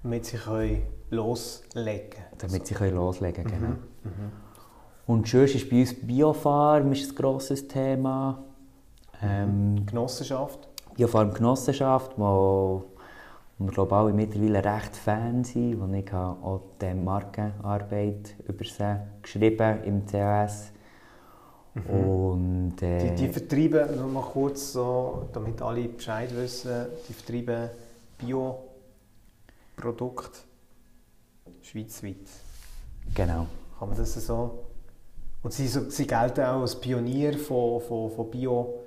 damit 0.03 0.27
sie 0.27 0.37
können 0.37 0.83
loslegen 1.11 2.25
Damit 2.37 2.67
sie 2.67 2.75
können 2.75 2.97
loslegen 2.97 3.45
können, 3.45 3.61
genau. 3.61 3.71
Mhm. 3.71 4.25
mhm. 4.25 4.33
Und 5.07 5.29
sonst 5.29 5.55
ist 5.55 5.69
bei 5.69 5.81
uns 5.81 5.95
Biofarm 5.95 6.93
ist 6.93 7.11
ein 7.11 7.15
grosses 7.15 7.67
Thema. 7.69 8.43
Mhm. 9.21 9.29
Ähm, 9.29 9.87
Genossenschaft? 9.87 10.69
Ja, 10.97 11.07
vor 11.07 11.21
allem 11.21 11.33
Genossenschaft, 11.33 12.13
wo, 12.17 12.85
wir 13.59 13.71
glaube 13.71 13.95
alle 13.95 14.13
mittlerweile 14.13 14.65
recht 14.65 14.97
Fan 14.97 15.45
sind, 15.45 15.81
wo 15.81 15.93
ich 15.93 16.13
auch 16.13 16.61
die 16.81 16.95
Markenarbeit 16.95 18.35
über 18.47 18.65
sie 18.65 18.97
geschrieben 19.23 19.83
im 19.85 20.07
CAS. 20.07 20.73
Mhm. 21.75 21.91
Und, 21.91 22.83
äh, 22.83 23.11
die, 23.11 23.27
die 23.27 23.29
vertreiben, 23.33 23.97
nur 23.97 24.09
mal 24.09 24.23
kurz 24.23 24.73
so, 24.73 25.29
damit 25.33 25.61
alle 25.61 25.89
Bescheid 25.89 26.35
wissen, 26.35 26.87
die 27.09 27.13
vertreiben 27.13 27.71
Bioprodukte 29.77 30.39
schweizweit. 31.63 32.29
Genau. 33.15 33.47
Kann 33.79 33.89
man 33.89 33.99
das 33.99 34.15
so... 34.15 34.67
Und 35.43 35.53
sie, 35.53 35.67
sie 35.67 36.07
gelten 36.07 36.41
auch 36.43 36.63
als 36.63 36.79
Pionier 36.79 37.37
von, 37.37 37.81
von, 37.81 38.11
von 38.11 38.31
Bio... 38.31 38.81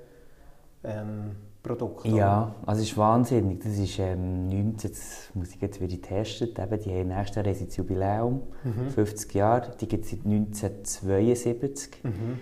Ähm, 0.82 1.36
Produkt. 1.62 2.06
Ja, 2.06 2.54
also 2.64 2.82
es 2.82 2.90
ist 2.90 2.96
wahnsinnig. 2.96 3.60
Das 3.60 3.76
ist 3.76 3.98
ähm, 3.98 4.48
19, 4.48 4.90
das 4.90 5.30
muss 5.34 5.50
ich 5.50 5.60
jetzt 5.60 5.80
wieder 5.80 6.00
testen, 6.00 6.48
eben, 6.48 6.80
die 6.80 6.90
haben 6.90 7.08
nächstes 7.08 7.36
Jahr 7.36 7.44
das 7.44 7.76
Jubiläum, 7.76 8.42
mhm. 8.64 8.90
50 8.90 9.34
Jahre, 9.34 9.72
die 9.80 9.88
gibt 9.88 10.04
es 10.04 10.10
seit 10.12 10.24
1972. 10.24 12.04
Mhm. 12.04 12.38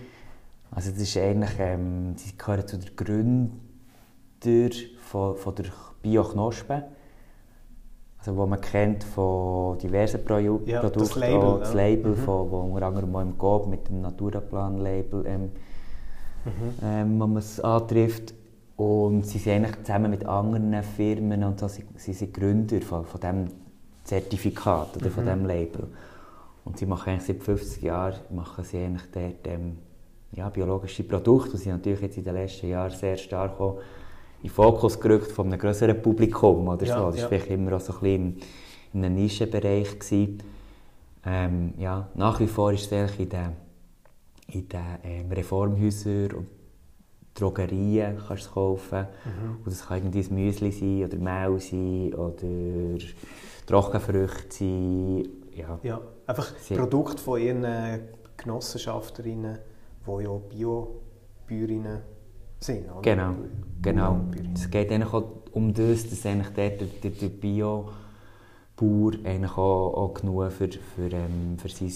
Also 0.70 0.90
das 0.90 1.00
ist 1.00 1.16
eigentlich, 1.16 1.58
ähm, 1.58 2.14
sie 2.16 2.36
gehören 2.36 2.66
zu 2.66 2.78
den 2.78 2.94
Gründern 2.94 3.60
von, 5.00 5.36
von 5.36 5.54
der 5.54 5.66
Bio-Knospe. 6.02 6.84
Also, 8.18 8.36
wo 8.36 8.46
man 8.46 8.60
kennt 8.60 9.04
von 9.04 9.78
diversen 9.78 10.24
Pro 10.24 10.38
ja, 10.38 10.80
Produkten. 10.80 10.98
Das 10.98 11.14
Label, 11.14 11.58
das 11.60 11.74
Label 11.74 12.10
mhm. 12.12 12.16
von, 12.16 12.50
wo 12.50 12.58
unter 12.58 12.86
anderem 12.86 13.14
auch 13.14 13.22
im 13.22 13.38
Coop 13.38 13.68
mit 13.68 13.88
dem 13.88 14.00
Naturaplan-Label 14.00 15.26
ähm, 15.26 15.42
mhm. 16.44 16.50
ähm, 16.82 17.18
man 17.18 17.36
es 17.36 17.60
antrifft. 17.60 18.34
Und 18.76 19.26
sie 19.26 19.38
sind 19.38 19.64
eigentlich 19.64 19.82
zusammen 19.84 20.10
mit 20.10 20.26
anderen 20.26 20.82
Firmen 20.82 21.44
und 21.44 21.58
so, 21.58 21.68
sie, 21.68 21.84
sie 21.96 22.12
sind 22.12 22.34
Gründer 22.34 22.80
von, 22.82 23.06
von 23.06 23.20
diesem 23.20 23.46
Zertifikat 24.04 24.96
oder 24.96 25.06
mhm. 25.06 25.12
von 25.12 25.24
diesem 25.24 25.46
Label. 25.46 25.88
Und 26.64 26.78
sie 26.78 26.86
machen 26.86 27.10
eigentlich 27.10 27.26
seit 27.26 27.42
50 27.42 27.82
Jahren 27.82 28.18
machen 28.30 28.64
sie 28.64 28.78
eigentlich 28.78 29.10
dort, 29.12 29.46
ähm, 29.46 29.78
ja, 30.32 30.48
biologische 30.50 31.04
Produkte, 31.04 31.52
die 31.52 31.58
sie 31.58 31.70
natürlich 31.70 32.02
jetzt 32.02 32.18
in 32.18 32.24
den 32.24 32.34
letzten 32.34 32.68
Jahren 32.68 32.90
sehr 32.90 33.16
stark 33.16 33.58
auch 33.60 33.78
in 34.42 34.48
den 34.48 34.50
Fokus 34.50 35.00
gerückt 35.00 35.32
von 35.32 35.46
einem 35.46 35.58
größeren 35.58 36.02
Publikum 36.02 36.68
oder 36.68 36.84
ja, 36.84 36.98
so. 36.98 37.10
Das 37.10 37.22
war 37.22 37.28
vielleicht 37.28 37.50
immer 37.50 37.76
auch 37.76 37.80
so 37.80 37.94
ein 37.94 38.00
bisschen 38.00 38.40
in 38.92 39.04
einem 39.04 39.14
Nischenbereich. 39.14 39.96
Ähm, 41.24 41.74
ja, 41.78 42.08
nach 42.14 42.38
wie 42.40 42.46
vor 42.46 42.72
ist 42.72 42.86
es 42.86 42.92
eigentlich 42.92 43.20
in 43.20 43.28
den, 43.28 43.52
in 44.48 44.68
den 44.68 44.80
ähm, 45.04 45.32
Reformhäusern 45.32 46.32
und 46.32 46.46
Drogerien 47.36 48.18
kannst 48.26 48.46
du 48.46 48.50
kaufen. 48.50 49.06
Mhm. 49.24 49.56
Und 49.58 49.66
das 49.66 49.86
kann 49.86 49.98
irgendwie 49.98 50.20
ein 50.20 50.34
Müsli 50.34 50.72
sein 50.72 51.04
oder 51.04 51.16
Mehl 51.16 51.60
sein 51.60 52.14
oder 52.14 53.06
Trockenfrüchte 53.66 54.50
sein. 54.50 55.28
Ja, 55.54 55.78
ja 55.82 56.00
einfach 56.26 56.52
Produkte 56.74 57.22
von 57.22 57.40
ihren 57.40 58.00
Genossenschafterinnen, 58.36 59.58
die 60.06 60.24
ja 60.24 60.30
Bio-Bäuerinnen 60.30 62.00
sind. 62.60 62.90
Oder? 62.90 63.02
Genau, 63.02 63.34
genau. 63.82 64.20
Es 64.54 64.70
geht 64.70 64.90
eigentlich 64.90 65.12
auch 65.12 65.24
um 65.52 65.72
das, 65.72 66.08
dass 66.08 66.26
eigentlich 66.26 66.50
der, 66.50 66.70
der, 66.70 67.10
der 67.10 67.28
Bio- 67.28 67.88
Bauer 68.76 69.12
eigentlich 69.24 69.52
auch, 69.52 69.94
auch 69.94 70.14
genug 70.14 70.52
für, 70.52 70.68
für, 70.68 71.10
ähm, 71.10 71.56
für 71.58 71.68
sein 71.70 71.92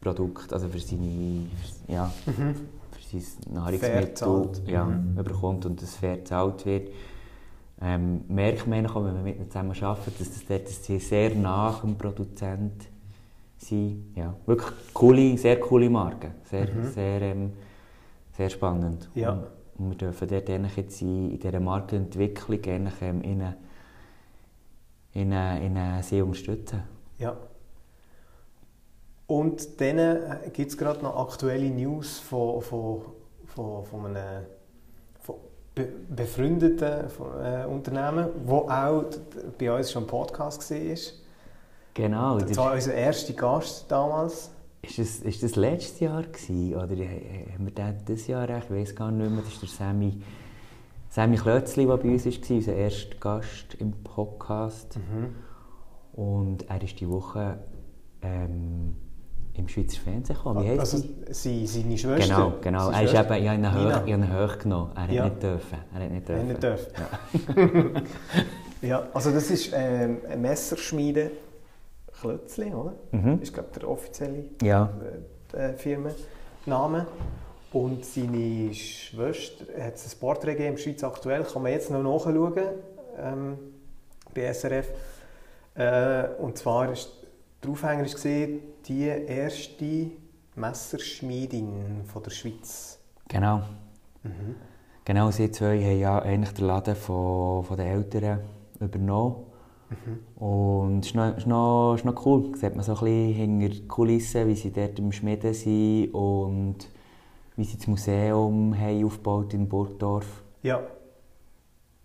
Produkt, 0.00 0.52
also 0.52 0.68
für 0.68 0.80
seine, 0.80 1.46
ja, 1.86 2.12
mhm 2.26 2.79
sein 3.18 3.52
Nahrungsmittel 3.52 4.50
ja, 4.66 4.84
mhm. 4.84 5.16
bekommt 5.16 5.66
und 5.66 5.82
das 5.82 5.96
fair 5.96 6.18
gezahlt 6.18 6.64
wird. 6.66 6.90
Ähm, 7.82 8.24
merkt 8.28 8.66
man 8.66 8.86
auch, 8.86 8.96
wenn 8.96 9.14
man 9.14 9.24
mit 9.24 9.36
ihnen 9.36 9.50
zusammen 9.50 9.74
arbeitet, 9.82 10.20
dass, 10.20 10.30
das 10.30 10.44
dort, 10.46 10.66
dass 10.66 10.84
sie 10.84 10.98
sehr 10.98 11.34
nach 11.34 11.80
dem 11.80 11.96
Produzent 11.96 12.84
sind. 13.56 14.14
Ja, 14.14 14.34
wirklich 14.46 14.72
coole, 14.92 15.38
sehr 15.38 15.58
coole 15.58 15.88
Marken. 15.88 16.32
Sehr, 16.44 16.66
mhm. 16.70 16.84
sehr, 16.84 17.22
ähm, 17.22 17.52
sehr 18.36 18.50
spannend. 18.50 19.08
Ja. 19.14 19.32
Und, 19.32 19.46
und 19.78 19.90
wir 19.90 19.96
dürfen 19.96 20.28
dort 20.28 20.48
jetzt 20.48 21.02
in, 21.02 21.30
in 21.32 21.38
dieser 21.38 21.60
Markenentwicklung 21.60 22.62
eigentlich, 22.64 22.94
ähm, 23.00 23.22
in, 23.22 23.40
in, 25.14 25.32
in, 25.32 25.76
in 25.76 26.02
sie 26.02 26.20
unterstützen. 26.20 26.82
Ja. 27.18 27.34
Und 29.30 29.80
dann 29.80 29.98
äh, 29.98 30.50
gibt 30.52 30.72
es 30.72 30.76
gerade 30.76 31.04
noch 31.04 31.16
aktuelle 31.16 31.70
News 31.70 32.18
von, 32.18 32.60
von, 32.62 33.00
von, 33.46 33.84
von 33.84 34.06
einem 34.06 34.44
von 35.20 35.36
be 35.72 35.86
befreundeten 36.08 37.04
äh, 37.40 37.64
Unternehmen, 37.64 38.30
wo 38.44 38.68
auch 38.68 39.04
bei 39.56 39.72
uns 39.72 39.92
schon 39.92 40.02
ein 40.02 40.06
Podcast 40.08 40.68
war. 40.68 40.96
Genau. 41.94 42.38
Das 42.40 42.56
war 42.56 42.72
unser 42.72 42.92
erster 42.92 43.32
Gast 43.34 43.88
damals. 43.88 44.50
Ist 44.82 44.98
das, 44.98 45.18
ist 45.20 45.44
das 45.44 45.54
letztes 45.54 46.00
Jahr 46.00 46.24
gewesen, 46.24 46.74
oder 46.74 46.88
haben 46.88 47.66
wir 47.66 47.72
das 47.72 48.04
dieses 48.04 48.26
Jahr? 48.26 48.48
Ich 48.58 48.68
weiß 48.68 48.96
gar 48.96 49.12
nicht 49.12 49.30
mehr. 49.30 49.44
Das 49.44 49.52
ist 49.52 49.62
der 49.62 49.68
Sammy, 49.68 50.22
Sammy 51.08 51.36
Klötzli, 51.36 51.86
der 51.86 51.96
bei 51.98 52.08
uns 52.08 52.26
war, 52.26 52.56
unser 52.56 52.72
erster 52.72 53.16
Gast 53.20 53.74
im 53.78 53.92
Podcast. 54.02 54.98
Mhm. 54.98 56.20
Und 56.20 56.68
er 56.68 56.82
ist 56.82 56.98
die 56.98 57.08
Woche 57.08 57.60
ähm, 58.22 58.96
im 59.60 59.68
Schweizer 59.68 60.00
Fernsehen 60.00 60.36
gekommen. 60.36 60.64
Wie 60.64 60.68
heisst 60.68 60.80
also, 60.80 61.08
sie? 61.30 61.66
Seine 61.66 61.96
Schwester? 61.98 62.34
Genau, 62.34 62.52
genau. 62.60 62.84
Seine 62.86 62.96
Er 62.96 63.02
ist 63.04 63.10
Schwester? 63.10 63.34
eben, 63.36 63.42
ich 63.44 63.48
habe 63.48 63.56
ihn 63.56 63.62
Nina. 63.62 63.74
hoch, 63.74 63.86
ich 63.88 63.94
habe 63.94 64.10
ihn 64.10 64.38
hochgenommen. 64.38 64.90
Er 64.96 65.02
hat 65.02 65.10
Ja. 65.12 65.24
nicht 65.24 65.42
dürfen. 65.42 65.78
Er 65.94 66.00
hat 66.04 66.10
nicht 66.10 66.28
dürfen. 66.28 66.48
nicht 66.48 66.62
dürfen. 66.62 68.06
Ja, 68.82 69.06
also 69.12 69.30
das 69.30 69.50
ist 69.50 69.72
ähm, 69.74 70.18
ein 70.30 70.40
Messerschmiede 70.40 71.30
Klötzli, 72.20 72.72
oder? 72.72 72.94
Mhm. 73.12 73.40
ist 73.42 73.52
glaube 73.52 73.68
der 73.78 73.88
offizielle 73.88 74.44
Ja, 74.62 74.90
äh, 75.52 75.72
Firmenname. 75.74 77.06
Und 77.72 78.04
seine 78.04 78.72
Schwester 78.74 79.64
hat 79.80 79.94
es 79.96 80.14
ein 80.14 80.18
Porträt 80.18 80.52
gegeben 80.54 80.72
im 80.72 80.78
Schweiz 80.78 81.04
aktuell, 81.04 81.44
kann 81.44 81.62
man 81.62 81.72
jetzt 81.72 81.90
noch 81.90 82.02
nachschauen 82.02 82.52
ähm, 83.18 83.58
bei 84.34 84.52
SRF. 84.52 84.88
Äh, 85.74 86.24
und 86.40 86.58
zwar 86.58 86.90
ist 86.90 87.10
der 87.62 87.70
Aufhänger 87.70 88.02
gesehen, 88.04 88.60
die 88.86 89.04
erste 89.04 90.10
Messerschmiedin 90.56 92.04
von 92.04 92.22
der 92.22 92.30
Schweiz. 92.30 92.98
genau. 93.28 93.62
Mhm. 94.22 94.54
Genau, 95.04 95.30
sie 95.30 95.50
zwei 95.50 95.82
haben 95.82 95.98
ja 95.98 96.18
eigentlich 96.20 96.52
den 96.54 96.66
Laden 96.66 96.94
von, 96.94 97.64
von 97.64 97.76
den 97.76 97.86
Eltern 97.86 98.40
übernommen. 98.78 99.46
Und 100.36 101.00
es 101.00 101.06
ist 101.08 101.14
noch, 101.16 101.36
ist, 101.36 101.46
noch, 101.48 101.94
ist 101.96 102.04
noch 102.04 102.24
cool. 102.26 102.54
Sieht 102.56 102.76
man 102.76 102.84
so 102.84 102.92
ein 102.92 102.98
bisschen 103.00 103.32
hinter 103.34 103.68
die 103.70 103.88
Kulissen, 103.88 104.46
wie 104.46 104.54
sie 104.54 104.70
dort 104.70 104.98
im 105.00 105.10
Schmieden 105.10 105.52
sind 105.54 106.12
und 106.14 106.76
wie 107.56 107.64
sie 107.64 107.76
das 107.76 107.86
Museum 107.88 108.78
haben 108.78 109.04
aufgebaut 109.04 109.52
in 109.54 109.68
Burgdorf. 109.68 110.44
Ja. 110.62 110.78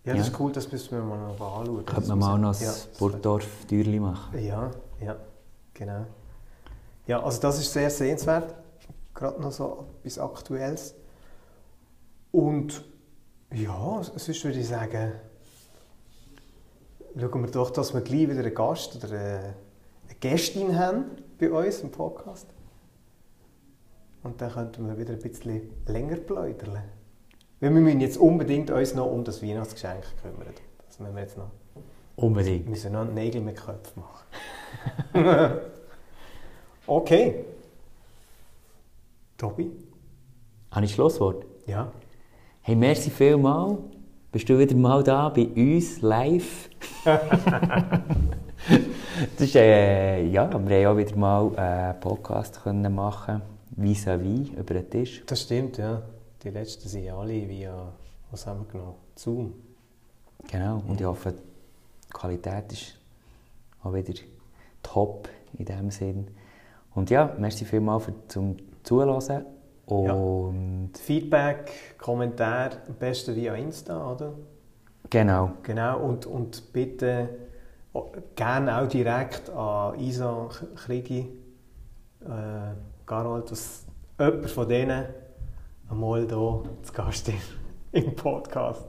Ja, 0.04 0.14
das 0.14 0.16
Ja. 0.16 0.22
ist 0.32 0.40
cool, 0.40 0.50
das 0.52 0.72
müssen 0.72 0.96
wir 0.96 1.04
mal 1.04 1.16
noch 1.36 1.58
anschauen. 1.60 1.76
Könnte 1.84 1.94
Das 2.00 2.08
man 2.08 2.18
mal 2.18 2.38
noch 2.38 2.54
ein 2.56 2.60
ja, 2.64 2.66
das- 2.72 2.86
Burgdorf-Türli 2.98 4.00
machen. 4.00 4.38
Ja, 4.44 4.70
ja, 5.04 5.16
genau. 5.76 6.06
Ja, 7.06 7.22
also 7.22 7.40
das 7.40 7.60
ist 7.60 7.72
sehr 7.72 7.90
sehenswert, 7.90 8.54
gerade 9.14 9.40
noch 9.40 9.52
so 9.52 9.86
etwas 10.00 10.18
Aktuelles. 10.18 10.94
Und 12.32 12.84
ja, 13.52 14.02
sonst 14.02 14.44
würde 14.44 14.58
ich 14.58 14.68
sagen, 14.68 15.12
schauen 17.18 17.42
wir 17.42 17.50
doch, 17.50 17.70
dass 17.70 17.94
wir 17.94 18.00
gleich 18.00 18.28
wieder 18.28 18.40
einen 18.40 18.54
Gast 18.54 18.96
oder 18.96 19.16
eine 19.16 19.54
Gästin 20.20 20.76
haben 20.76 21.04
bei 21.38 21.50
uns 21.50 21.80
im 21.80 21.90
Podcast. 21.90 22.48
Und 24.22 24.40
dann 24.40 24.50
könnten 24.50 24.88
wir 24.88 24.98
wieder 24.98 25.12
ein 25.12 25.20
bisschen 25.20 25.70
länger 25.86 26.16
plaudern. 26.16 26.82
Weil 27.60 27.72
wir 27.72 27.80
müssen 27.80 28.00
jetzt 28.00 28.18
unbedingt 28.18 28.70
uns 28.70 28.94
noch 28.94 29.06
um 29.06 29.22
das 29.22 29.42
Weihnachtsgeschenk 29.42 30.04
kümmern. 30.20 30.52
Das 30.88 30.98
müssen 30.98 31.14
wir 31.14 31.22
jetzt 31.22 31.38
noch. 31.38 31.50
Unbedingt. 32.16 32.64
Wir 32.64 32.70
müssen 32.70 32.92
noch 32.92 33.04
Nägel 33.04 33.40
mit 33.40 33.56
Köpfen 33.56 34.02
machen. 34.02 34.26
okay. 36.86 37.44
Tobi? 39.36 39.70
Habe 40.70 40.84
ich 40.84 40.94
Schlusswort? 40.94 41.44
Ja. 41.66 41.92
Hey, 42.62 42.76
merci 42.76 43.10
vielmal. 43.10 43.78
Bist 44.32 44.48
du 44.48 44.58
wieder 44.58 44.74
mal 44.76 45.02
da 45.02 45.28
bei 45.28 45.46
uns 45.46 46.00
live? 46.02 46.68
das 47.04 47.20
ist, 49.38 49.54
äh, 49.56 50.24
ja, 50.26 50.50
wir 50.50 50.54
haben 50.54 50.86
auch 50.86 50.96
wieder 50.96 51.16
mal 51.16 51.56
einen 51.56 52.00
Podcast 52.00 52.62
können 52.62 52.94
machen 52.94 53.40
vis-à-vis 53.76 54.50
über 54.50 54.74
den 54.74 54.90
Tisch. 54.90 55.22
Das 55.26 55.42
stimmt, 55.42 55.78
ja. 55.78 56.02
Die 56.42 56.50
letzten 56.50 56.88
sind 56.88 57.08
alle 57.10 57.48
via, 57.48 57.92
was 58.30 58.46
haben 58.46 58.60
wir 58.60 58.72
genommen? 58.72 58.96
Zoom. 59.14 59.54
Genau. 60.50 60.82
Und 60.86 61.00
ich 61.00 61.06
hoffe, 61.06 61.32
die 61.32 62.12
Qualität 62.12 62.72
ist 62.72 62.98
auch 63.82 63.94
wieder 63.94 64.14
top 64.86 65.28
in 65.58 65.64
dem 65.64 65.90
Sinn. 65.90 66.28
Und 66.94 67.10
ja, 67.10 67.34
merci 67.38 67.64
vielmal 67.64 68.00
für 68.00 68.14
zum 68.28 68.56
Zuhören. 68.82 69.44
Und 69.86 70.92
Feedback, 70.98 71.70
Kommentar, 71.98 72.70
am 72.88 72.94
besten 72.94 73.36
via 73.36 73.54
Insta, 73.54 74.12
oder? 74.12 74.32
genau. 75.10 75.52
Genau, 75.62 76.00
und, 76.00 76.26
und 76.26 76.72
bitte 76.72 77.28
oh, 77.92 78.06
gerne 78.34 78.78
auch 78.78 78.88
direkt 78.88 79.48
an 79.50 79.98
Isa 80.00 80.48
Krigi, 80.74 81.28
äh, 82.24 82.74
Garold, 83.06 83.50
dass 83.50 83.86
jemand 84.18 84.50
von 84.50 84.68
denen 84.68 85.04
einmal 85.88 86.20
hier 86.26 86.62
zu 86.82 86.92
Gast 86.92 87.28
ist 87.28 87.54
im 87.92 88.16
Podcast. 88.16 88.88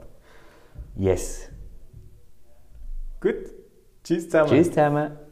Yes. 0.95 1.49
Gut, 3.21 3.35
tschüss 4.03 4.25
zusammen. 4.25 4.49
Tschüss 4.49 4.69
zusammen. 4.69 5.26